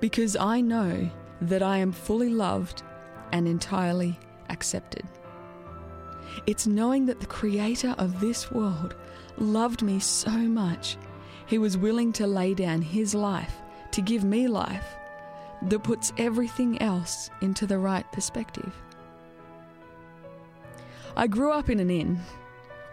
because 0.00 0.36
I 0.36 0.60
know 0.60 1.10
that 1.42 1.62
I 1.62 1.78
am 1.78 1.92
fully 1.92 2.30
loved 2.30 2.82
and 3.32 3.46
entirely 3.46 4.18
accepted. 4.48 5.04
It's 6.46 6.66
knowing 6.66 7.06
that 7.06 7.20
the 7.20 7.26
creator 7.26 7.94
of 7.98 8.20
this 8.20 8.50
world 8.50 8.94
loved 9.38 9.82
me 9.82 9.98
so 10.00 10.30
much, 10.30 10.96
he 11.46 11.58
was 11.58 11.76
willing 11.76 12.12
to 12.14 12.26
lay 12.26 12.54
down 12.54 12.82
his 12.82 13.14
life 13.14 13.56
to 13.92 14.02
give 14.02 14.24
me 14.24 14.48
life 14.48 14.96
that 15.62 15.82
puts 15.82 16.12
everything 16.18 16.80
else 16.80 17.30
into 17.40 17.66
the 17.66 17.78
right 17.78 18.10
perspective. 18.12 18.72
I 21.16 21.26
grew 21.26 21.50
up 21.50 21.70
in 21.70 21.80
an 21.80 21.90
inn. 21.90 22.20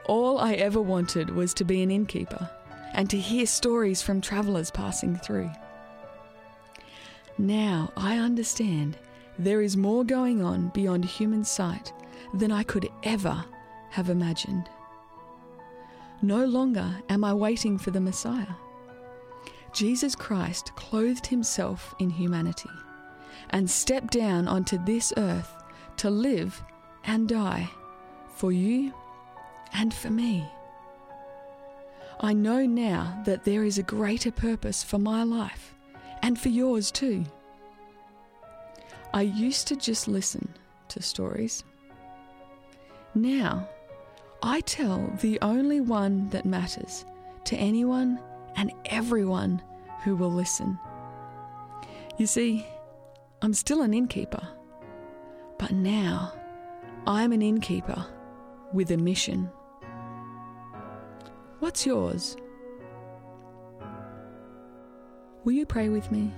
All 0.05 0.39
I 0.39 0.53
ever 0.53 0.81
wanted 0.81 1.29
was 1.29 1.53
to 1.55 1.65
be 1.65 1.81
an 1.83 1.91
innkeeper 1.91 2.49
and 2.93 3.09
to 3.09 3.17
hear 3.17 3.45
stories 3.45 4.01
from 4.01 4.21
travellers 4.21 4.71
passing 4.71 5.17
through. 5.17 5.51
Now 7.37 7.91
I 7.97 8.17
understand 8.17 8.97
there 9.37 9.61
is 9.61 9.75
more 9.75 10.03
going 10.03 10.43
on 10.43 10.69
beyond 10.69 11.05
human 11.05 11.43
sight 11.43 11.91
than 12.33 12.51
I 12.51 12.63
could 12.63 12.87
ever 13.03 13.43
have 13.89 14.09
imagined. 14.09 14.69
No 16.21 16.45
longer 16.45 16.95
am 17.09 17.23
I 17.23 17.33
waiting 17.33 17.77
for 17.77 17.91
the 17.91 17.99
Messiah. 17.99 18.53
Jesus 19.73 20.15
Christ 20.15 20.75
clothed 20.75 21.27
himself 21.27 21.95
in 21.99 22.11
humanity 22.11 22.69
and 23.49 23.69
stepped 23.69 24.13
down 24.13 24.47
onto 24.47 24.83
this 24.85 25.11
earth 25.17 25.51
to 25.97 26.09
live 26.09 26.63
and 27.05 27.27
die 27.27 27.69
for 28.35 28.51
you 28.51 28.93
and 29.73 29.93
for 29.93 30.09
me. 30.09 30.47
I 32.19 32.33
know 32.33 32.65
now 32.65 33.21
that 33.25 33.43
there 33.43 33.63
is 33.63 33.77
a 33.77 33.83
greater 33.83 34.31
purpose 34.31 34.83
for 34.83 34.99
my 34.99 35.23
life 35.23 35.73
and 36.21 36.39
for 36.39 36.49
yours 36.49 36.91
too. 36.91 37.25
I 39.13 39.23
used 39.23 39.67
to 39.67 39.75
just 39.75 40.07
listen 40.07 40.53
to 40.89 41.01
stories. 41.01 41.63
Now, 43.15 43.67
I 44.41 44.61
tell 44.61 45.11
the 45.21 45.39
only 45.41 45.81
one 45.81 46.29
that 46.29 46.45
matters 46.45 47.05
to 47.45 47.55
anyone 47.57 48.19
and 48.55 48.71
everyone 48.85 49.61
who 50.03 50.15
will 50.15 50.31
listen. 50.31 50.79
You 52.17 52.27
see, 52.27 52.65
I'm 53.41 53.53
still 53.53 53.81
an 53.81 53.93
innkeeper, 53.93 54.47
but 55.57 55.71
now 55.71 56.33
I'm 57.07 57.31
an 57.31 57.41
innkeeper 57.41 58.05
with 58.71 58.91
a 58.91 58.97
mission. 58.97 59.49
What's 61.59 61.85
yours? 61.85 62.35
Will 65.43 65.53
you 65.53 65.65
pray 65.65 65.89
with 65.89 66.11
me? 66.11 66.31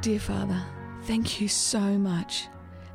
Dear 0.00 0.18
Father, 0.18 0.62
thank 1.04 1.40
you 1.40 1.48
so 1.48 1.80
much 1.80 2.48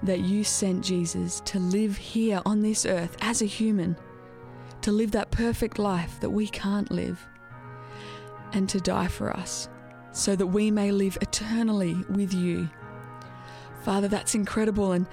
that 0.03 0.19
you 0.19 0.43
sent 0.43 0.83
Jesus 0.83 1.41
to 1.45 1.59
live 1.59 1.97
here 1.97 2.41
on 2.45 2.61
this 2.61 2.85
earth 2.85 3.17
as 3.21 3.41
a 3.41 3.45
human, 3.45 3.97
to 4.87 4.93
live 4.93 5.11
that 5.11 5.29
perfect 5.31 5.79
life 5.79 6.17
that 6.21 6.29
we 6.29 6.47
can't 6.47 6.89
live, 6.89 7.27
and 8.53 8.69
to 8.69 8.79
die 8.79 9.09
for 9.09 9.35
us 9.35 9.67
so 10.13 10.33
that 10.33 10.47
we 10.47 10.71
may 10.71 10.93
live 10.93 11.17
eternally 11.19 11.93
with 12.09 12.33
you. 12.33 12.69
Father, 13.83 14.07
that's 14.07 14.33
incredible 14.33 14.93
and, 14.93 15.05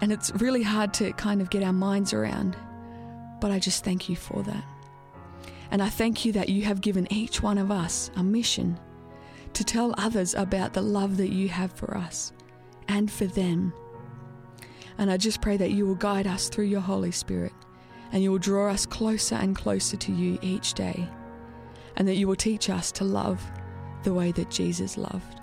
and 0.00 0.10
it's 0.10 0.32
really 0.40 0.64
hard 0.64 0.92
to 0.94 1.12
kind 1.12 1.40
of 1.40 1.48
get 1.48 1.62
our 1.62 1.72
minds 1.72 2.12
around, 2.12 2.56
but 3.40 3.52
I 3.52 3.60
just 3.60 3.84
thank 3.84 4.08
you 4.08 4.16
for 4.16 4.42
that. 4.42 4.64
And 5.70 5.80
I 5.80 5.90
thank 5.90 6.24
you 6.24 6.32
that 6.32 6.48
you 6.48 6.62
have 6.62 6.80
given 6.80 7.06
each 7.12 7.40
one 7.40 7.58
of 7.58 7.70
us 7.70 8.10
a 8.16 8.24
mission 8.24 8.80
to 9.52 9.62
tell 9.62 9.94
others 9.96 10.34
about 10.34 10.72
the 10.72 10.82
love 10.82 11.18
that 11.18 11.30
you 11.30 11.48
have 11.50 11.72
for 11.72 11.96
us 11.96 12.32
and 12.88 13.08
for 13.08 13.26
them. 13.26 13.72
And 14.98 15.08
I 15.08 15.16
just 15.16 15.40
pray 15.40 15.56
that 15.56 15.70
you 15.70 15.86
will 15.86 15.94
guide 15.94 16.26
us 16.26 16.48
through 16.48 16.64
your 16.64 16.80
Holy 16.80 17.12
Spirit 17.12 17.52
and 18.12 18.22
you 18.22 18.30
will 18.30 18.38
draw 18.38 18.70
us 18.70 18.86
closer 18.86 19.36
and 19.36 19.54
closer 19.54 19.96
to 19.96 20.12
you 20.12 20.38
each 20.42 20.74
day. 20.74 21.08
And 21.96 22.08
that 22.08 22.16
you 22.16 22.26
will 22.26 22.36
teach 22.36 22.70
us 22.70 22.90
to 22.92 23.04
love 23.04 23.42
the 24.04 24.14
way 24.14 24.32
that 24.32 24.50
Jesus 24.50 24.96
loved 24.96 25.40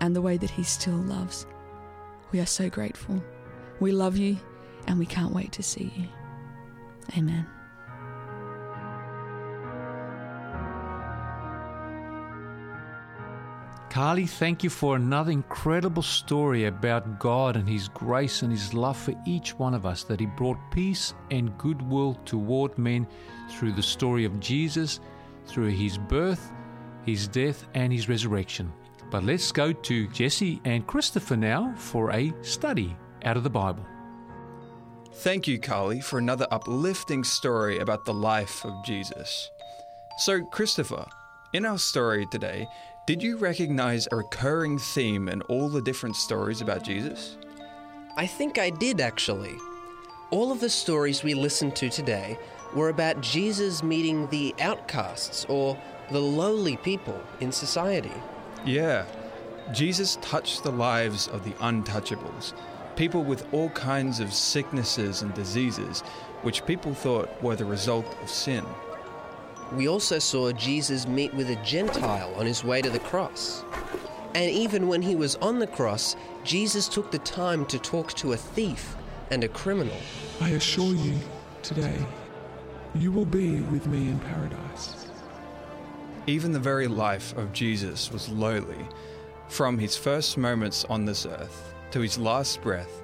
and 0.00 0.16
the 0.16 0.22
way 0.22 0.36
that 0.36 0.50
he 0.50 0.62
still 0.62 0.96
loves. 0.96 1.46
We 2.32 2.40
are 2.40 2.46
so 2.46 2.70
grateful. 2.70 3.22
We 3.80 3.92
love 3.92 4.16
you 4.16 4.38
and 4.86 4.98
we 4.98 5.06
can't 5.06 5.34
wait 5.34 5.52
to 5.52 5.62
see 5.62 5.92
you. 5.96 6.08
Amen. 7.18 7.46
Carly, 13.90 14.24
thank 14.24 14.62
you 14.62 14.70
for 14.70 14.94
another 14.94 15.32
incredible 15.32 16.02
story 16.02 16.66
about 16.66 17.18
God 17.18 17.56
and 17.56 17.68
His 17.68 17.88
grace 17.88 18.42
and 18.42 18.52
His 18.52 18.72
love 18.72 18.96
for 18.96 19.14
each 19.26 19.58
one 19.58 19.74
of 19.74 19.84
us, 19.84 20.04
that 20.04 20.20
He 20.20 20.26
brought 20.26 20.58
peace 20.70 21.12
and 21.32 21.58
goodwill 21.58 22.14
toward 22.24 22.78
men 22.78 23.04
through 23.50 23.72
the 23.72 23.82
story 23.82 24.24
of 24.24 24.38
Jesus, 24.38 25.00
through 25.46 25.70
His 25.70 25.98
birth, 25.98 26.52
His 27.04 27.26
death, 27.26 27.66
and 27.74 27.92
His 27.92 28.08
resurrection. 28.08 28.72
But 29.10 29.24
let's 29.24 29.50
go 29.50 29.72
to 29.72 30.06
Jesse 30.06 30.60
and 30.64 30.86
Christopher 30.86 31.36
now 31.36 31.74
for 31.76 32.12
a 32.12 32.32
study 32.42 32.96
out 33.24 33.36
of 33.36 33.42
the 33.42 33.50
Bible. 33.50 33.84
Thank 35.14 35.48
you, 35.48 35.58
Carly, 35.58 36.00
for 36.00 36.20
another 36.20 36.46
uplifting 36.52 37.24
story 37.24 37.80
about 37.80 38.04
the 38.04 38.14
life 38.14 38.64
of 38.64 38.84
Jesus. 38.84 39.50
So, 40.18 40.44
Christopher, 40.44 41.06
in 41.52 41.66
our 41.66 41.78
story 41.78 42.26
today, 42.30 42.68
did 43.06 43.22
you 43.22 43.36
recognize 43.38 44.06
a 44.12 44.16
recurring 44.16 44.78
theme 44.78 45.28
in 45.28 45.42
all 45.42 45.68
the 45.68 45.82
different 45.82 46.16
stories 46.16 46.60
about 46.60 46.84
Jesus? 46.84 47.36
I 48.16 48.26
think 48.26 48.58
I 48.58 48.70
did 48.70 49.00
actually. 49.00 49.56
All 50.30 50.52
of 50.52 50.60
the 50.60 50.70
stories 50.70 51.24
we 51.24 51.34
listened 51.34 51.74
to 51.76 51.88
today 51.88 52.38
were 52.74 52.88
about 52.88 53.20
Jesus 53.20 53.82
meeting 53.82 54.28
the 54.28 54.54
outcasts 54.60 55.44
or 55.48 55.76
the 56.10 56.20
lowly 56.20 56.76
people 56.76 57.20
in 57.40 57.50
society. 57.50 58.12
Yeah. 58.64 59.06
Jesus 59.72 60.18
touched 60.20 60.62
the 60.62 60.72
lives 60.72 61.26
of 61.28 61.44
the 61.44 61.52
untouchables, 61.52 62.52
people 62.96 63.24
with 63.24 63.52
all 63.52 63.70
kinds 63.70 64.20
of 64.20 64.32
sicknesses 64.32 65.22
and 65.22 65.32
diseases, 65.34 66.00
which 66.42 66.66
people 66.66 66.94
thought 66.94 67.42
were 67.42 67.56
the 67.56 67.64
result 67.64 68.06
of 68.22 68.30
sin. 68.30 68.64
We 69.72 69.88
also 69.88 70.18
saw 70.18 70.50
Jesus 70.52 71.06
meet 71.06 71.32
with 71.32 71.50
a 71.50 71.56
Gentile 71.64 72.34
on 72.36 72.46
his 72.46 72.64
way 72.64 72.82
to 72.82 72.90
the 72.90 72.98
cross. 72.98 73.62
And 74.34 74.50
even 74.50 74.88
when 74.88 75.02
he 75.02 75.14
was 75.14 75.36
on 75.36 75.58
the 75.58 75.66
cross, 75.66 76.16
Jesus 76.44 76.88
took 76.88 77.10
the 77.10 77.18
time 77.20 77.66
to 77.66 77.78
talk 77.78 78.12
to 78.14 78.32
a 78.32 78.36
thief 78.36 78.96
and 79.30 79.44
a 79.44 79.48
criminal. 79.48 79.96
I 80.40 80.50
assure 80.50 80.94
you, 80.94 81.18
today, 81.62 82.04
you 82.94 83.12
will 83.12 83.24
be 83.24 83.60
with 83.60 83.86
me 83.86 84.08
in 84.08 84.18
paradise. 84.20 85.08
Even 86.26 86.52
the 86.52 86.58
very 86.58 86.88
life 86.88 87.36
of 87.36 87.52
Jesus 87.52 88.10
was 88.10 88.28
lowly, 88.28 88.86
from 89.48 89.78
his 89.78 89.96
first 89.96 90.36
moments 90.36 90.84
on 90.86 91.04
this 91.04 91.26
earth 91.26 91.74
to 91.92 92.00
his 92.00 92.18
last 92.18 92.60
breath, 92.60 93.02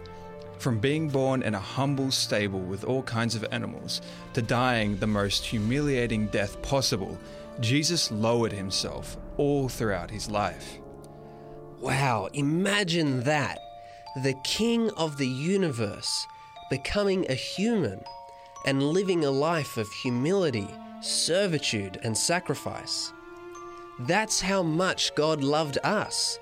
from 0.58 0.78
being 0.78 1.08
born 1.08 1.42
in 1.42 1.54
a 1.54 1.60
humble 1.60 2.10
stable 2.10 2.60
with 2.60 2.84
all 2.84 3.02
kinds 3.02 3.34
of 3.34 3.44
animals 3.52 4.00
to 4.32 4.42
dying 4.42 4.96
the 4.96 5.06
most 5.06 5.44
humiliating 5.44 6.26
death 6.28 6.60
possible, 6.62 7.18
Jesus 7.60 8.10
lowered 8.10 8.52
himself 8.52 9.16
all 9.36 9.68
throughout 9.68 10.10
his 10.10 10.30
life. 10.30 10.78
Wow, 11.80 12.28
imagine 12.32 13.22
that. 13.24 13.58
The 14.22 14.34
king 14.44 14.90
of 14.96 15.18
the 15.18 15.28
universe 15.28 16.26
becoming 16.70 17.30
a 17.30 17.34
human 17.34 18.02
and 18.64 18.82
living 18.82 19.24
a 19.24 19.30
life 19.30 19.76
of 19.76 19.90
humility, 19.92 20.68
servitude, 21.00 22.00
and 22.02 22.16
sacrifice. 22.16 23.12
That's 24.00 24.40
how 24.40 24.62
much 24.62 25.14
God 25.14 25.44
loved 25.44 25.78
us. 25.84 26.38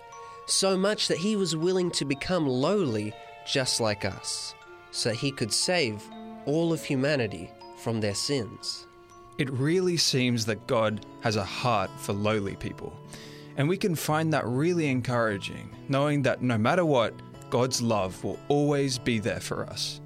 So 0.46 0.76
much 0.76 1.08
that 1.08 1.18
he 1.18 1.36
was 1.36 1.56
willing 1.56 1.90
to 1.92 2.04
become 2.04 2.46
lowly 2.46 3.12
just 3.46 3.80
like 3.80 4.04
us, 4.04 4.54
so 4.90 5.12
he 5.12 5.30
could 5.30 5.52
save 5.52 6.02
all 6.46 6.72
of 6.72 6.84
humanity 6.84 7.50
from 7.78 8.00
their 8.00 8.14
sins. 8.14 8.86
It 9.38 9.50
really 9.50 9.96
seems 9.96 10.46
that 10.46 10.66
God 10.66 11.04
has 11.20 11.36
a 11.36 11.44
heart 11.44 11.90
for 11.98 12.12
lowly 12.12 12.56
people. 12.56 12.92
And 13.56 13.68
we 13.68 13.76
can 13.76 13.94
find 13.94 14.32
that 14.32 14.46
really 14.46 14.88
encouraging, 14.88 15.70
knowing 15.88 16.22
that 16.22 16.42
no 16.42 16.58
matter 16.58 16.84
what, 16.84 17.14
God's 17.50 17.80
love 17.80 18.22
will 18.24 18.38
always 18.48 18.98
be 18.98 19.18
there 19.18 19.40
for 19.40 19.64
us. 19.64 20.00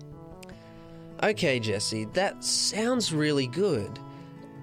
Okay, 1.23 1.59
Jesse, 1.59 2.05
that 2.13 2.45
sounds 2.45 3.13
really 3.13 3.47
good. 3.47 3.99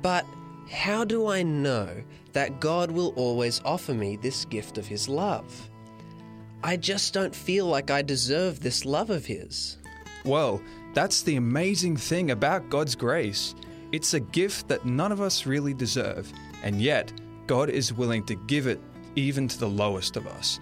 But 0.01 0.25
how 0.71 1.03
do 1.03 1.27
I 1.27 1.43
know 1.43 2.03
that 2.33 2.59
God 2.59 2.91
will 2.91 3.13
always 3.15 3.61
offer 3.65 3.93
me 3.93 4.17
this 4.17 4.45
gift 4.45 4.77
of 4.77 4.87
His 4.87 5.09
love? 5.09 5.69
I 6.65 6.77
just 6.77 7.13
don't 7.13 7.35
feel 7.35 7.67
like 7.67 7.91
I 7.91 8.01
deserve 8.01 8.59
this 8.59 8.85
love 8.85 9.11
of 9.11 9.23
His. 9.23 9.77
Well, 10.25 10.59
that's 10.95 11.21
the 11.21 11.35
amazing 11.35 11.95
thing 11.95 12.31
about 12.31 12.71
God's 12.71 12.95
grace. 12.95 13.53
It's 13.91 14.15
a 14.15 14.19
gift 14.19 14.67
that 14.69 14.83
none 14.83 15.11
of 15.11 15.21
us 15.21 15.45
really 15.45 15.75
deserve, 15.75 16.33
and 16.63 16.81
yet 16.81 17.13
God 17.45 17.69
is 17.69 17.93
willing 17.93 18.25
to 18.25 18.33
give 18.33 18.65
it 18.65 18.81
even 19.15 19.47
to 19.47 19.59
the 19.59 19.69
lowest 19.69 20.17
of 20.17 20.25
us. 20.25 20.59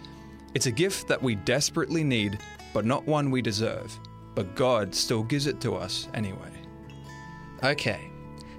It's 0.53 0.65
a 0.65 0.71
gift 0.71 1.07
that 1.07 1.23
we 1.23 1.35
desperately 1.35 2.03
need, 2.03 2.37
but 2.73 2.83
not 2.83 3.07
one 3.07 3.31
we 3.31 3.41
deserve. 3.41 3.97
But 4.35 4.55
God 4.55 4.93
still 4.93 5.23
gives 5.23 5.47
it 5.47 5.61
to 5.61 5.73
us 5.73 6.09
anyway. 6.13 6.51
Okay, 7.63 8.11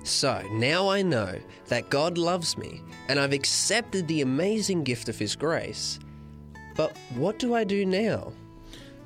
so 0.02 0.42
now 0.52 0.88
I 0.88 1.02
know 1.02 1.38
that 1.66 1.90
God 1.90 2.16
loves 2.16 2.56
me 2.56 2.80
and 3.08 3.20
I've 3.20 3.34
accepted 3.34 4.08
the 4.08 4.22
amazing 4.22 4.82
gift 4.82 5.10
of 5.10 5.18
His 5.18 5.36
grace. 5.36 5.98
But 6.76 6.96
what 7.14 7.38
do 7.38 7.54
I 7.54 7.64
do 7.64 7.86
now? 7.86 8.32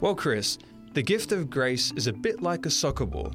Well, 0.01 0.15
Chris, 0.15 0.59
the 0.95 1.03
gift 1.03 1.33
of 1.33 1.51
grace 1.51 1.93
is 1.97 2.07
a 2.07 2.13
bit 2.13 2.43
like 2.43 2.67
a 2.67 2.71
soccer 2.71 3.07
ball. 3.07 3.33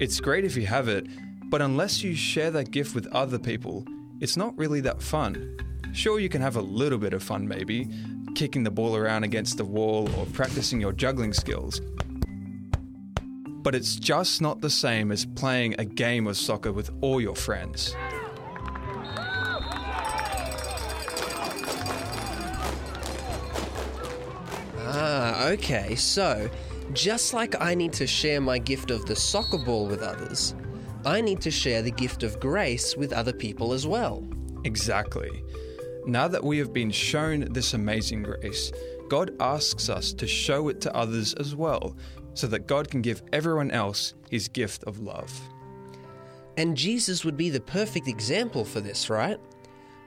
It's 0.00 0.20
great 0.20 0.44
if 0.44 0.56
you 0.56 0.66
have 0.66 0.88
it, 0.88 1.06
but 1.50 1.62
unless 1.62 2.02
you 2.02 2.14
share 2.14 2.50
that 2.52 2.70
gift 2.70 2.94
with 2.94 3.06
other 3.08 3.38
people, 3.38 3.84
it's 4.20 4.36
not 4.36 4.56
really 4.56 4.80
that 4.82 5.02
fun. 5.02 5.58
Sure, 5.92 6.18
you 6.18 6.28
can 6.28 6.42
have 6.42 6.56
a 6.56 6.60
little 6.60 6.98
bit 6.98 7.12
of 7.12 7.22
fun 7.22 7.46
maybe, 7.46 7.88
kicking 8.34 8.62
the 8.64 8.70
ball 8.70 8.96
around 8.96 9.24
against 9.24 9.56
the 9.56 9.64
wall 9.64 10.08
or 10.16 10.26
practicing 10.26 10.80
your 10.80 10.92
juggling 10.92 11.32
skills. 11.32 11.80
But 13.62 13.74
it's 13.74 13.96
just 13.96 14.40
not 14.40 14.60
the 14.60 14.70
same 14.70 15.10
as 15.10 15.24
playing 15.24 15.74
a 15.78 15.84
game 15.84 16.26
of 16.26 16.36
soccer 16.36 16.72
with 16.72 16.90
all 17.00 17.20
your 17.20 17.34
friends. 17.34 17.94
Okay, 25.46 25.94
so 25.94 26.50
just 26.92 27.34
like 27.34 27.60
I 27.60 27.74
need 27.74 27.92
to 27.94 28.06
share 28.06 28.40
my 28.40 28.58
gift 28.58 28.90
of 28.90 29.06
the 29.06 29.16
soccer 29.16 29.58
ball 29.58 29.86
with 29.86 30.02
others, 30.02 30.54
I 31.04 31.20
need 31.20 31.40
to 31.42 31.50
share 31.50 31.82
the 31.82 31.90
gift 31.90 32.22
of 32.22 32.40
grace 32.40 32.96
with 32.96 33.12
other 33.12 33.32
people 33.32 33.72
as 33.72 33.86
well. 33.86 34.26
Exactly. 34.64 35.44
Now 36.04 36.28
that 36.28 36.42
we 36.42 36.58
have 36.58 36.72
been 36.72 36.90
shown 36.90 37.52
this 37.52 37.74
amazing 37.74 38.22
grace, 38.24 38.72
God 39.08 39.36
asks 39.40 39.88
us 39.88 40.12
to 40.14 40.26
show 40.26 40.68
it 40.68 40.80
to 40.82 40.94
others 40.94 41.34
as 41.34 41.54
well, 41.54 41.96
so 42.34 42.46
that 42.48 42.66
God 42.66 42.90
can 42.90 43.02
give 43.02 43.22
everyone 43.32 43.70
else 43.70 44.14
his 44.30 44.48
gift 44.48 44.84
of 44.84 45.00
love. 45.00 45.32
And 46.56 46.76
Jesus 46.76 47.24
would 47.24 47.36
be 47.36 47.50
the 47.50 47.60
perfect 47.60 48.08
example 48.08 48.64
for 48.64 48.80
this, 48.80 49.08
right? 49.10 49.38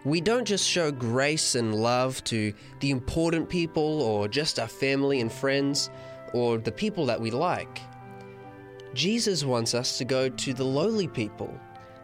We 0.05 0.21
don't 0.21 0.45
just 0.45 0.67
show 0.67 0.91
grace 0.91 1.55
and 1.55 1.75
love 1.75 2.23
to 2.25 2.53
the 2.79 2.91
important 2.91 3.49
people 3.49 4.01
or 4.01 4.27
just 4.27 4.59
our 4.59 4.67
family 4.67 5.19
and 5.19 5.31
friends 5.31 5.89
or 6.33 6.57
the 6.57 6.71
people 6.71 7.05
that 7.07 7.19
we 7.19 7.31
like. 7.31 7.81
Jesus 8.93 9.43
wants 9.43 9.73
us 9.73 9.97
to 9.97 10.05
go 10.05 10.29
to 10.29 10.53
the 10.53 10.63
lowly 10.63 11.07
people 11.07 11.53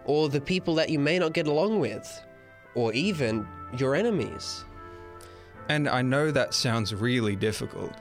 or 0.05 0.29
the 0.29 0.41
people 0.41 0.75
that 0.75 0.89
you 0.89 0.99
may 0.99 1.17
not 1.17 1.33
get 1.33 1.47
along 1.47 1.79
with 1.79 2.21
or 2.75 2.93
even 2.93 3.47
your 3.77 3.95
enemies. 3.95 4.65
And 5.69 5.87
I 5.87 6.01
know 6.01 6.31
that 6.31 6.53
sounds 6.53 6.93
really 6.93 7.35
difficult 7.35 7.93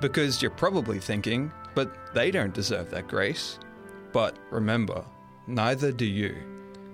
because 0.00 0.42
you're 0.42 0.50
probably 0.50 0.98
thinking, 0.98 1.52
but 1.74 2.14
they 2.14 2.30
don't 2.30 2.54
deserve 2.54 2.90
that 2.90 3.06
grace. 3.06 3.58
But 4.12 4.38
remember, 4.50 5.04
neither 5.46 5.92
do 5.92 6.06
you. 6.06 6.36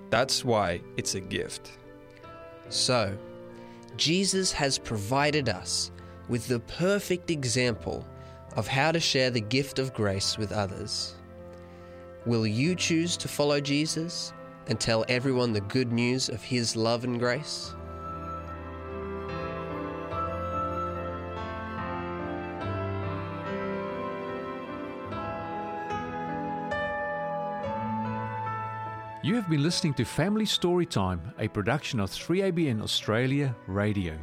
That's 0.09 0.45
why 0.45 0.81
it's 0.97 1.15
a 1.15 1.19
gift. 1.19 1.77
So, 2.69 3.17
Jesus 3.97 4.51
has 4.51 4.77
provided 4.77 5.49
us 5.49 5.91
with 6.29 6.47
the 6.47 6.59
perfect 6.61 7.31
example 7.31 8.07
of 8.55 8.67
how 8.67 8.91
to 8.91 8.99
share 8.99 9.31
the 9.31 9.41
gift 9.41 9.79
of 9.79 9.93
grace 9.93 10.37
with 10.37 10.51
others. 10.51 11.15
Will 12.25 12.45
you 12.45 12.75
choose 12.75 13.17
to 13.17 13.27
follow 13.27 13.59
Jesus 13.59 14.33
and 14.67 14.79
tell 14.79 15.03
everyone 15.09 15.51
the 15.51 15.61
good 15.61 15.91
news 15.91 16.29
of 16.29 16.43
his 16.43 16.75
love 16.75 17.03
and 17.03 17.19
grace? 17.19 17.73
You 29.29 29.35
have 29.35 29.47
been 29.47 29.61
listening 29.61 29.93
to 29.93 30.05
Family 30.05 30.45
Storytime, 30.45 31.19
a 31.37 31.47
production 31.47 31.99
of 31.99 32.09
3ABN 32.09 32.81
Australia 32.81 33.55
Radio. 33.67 34.17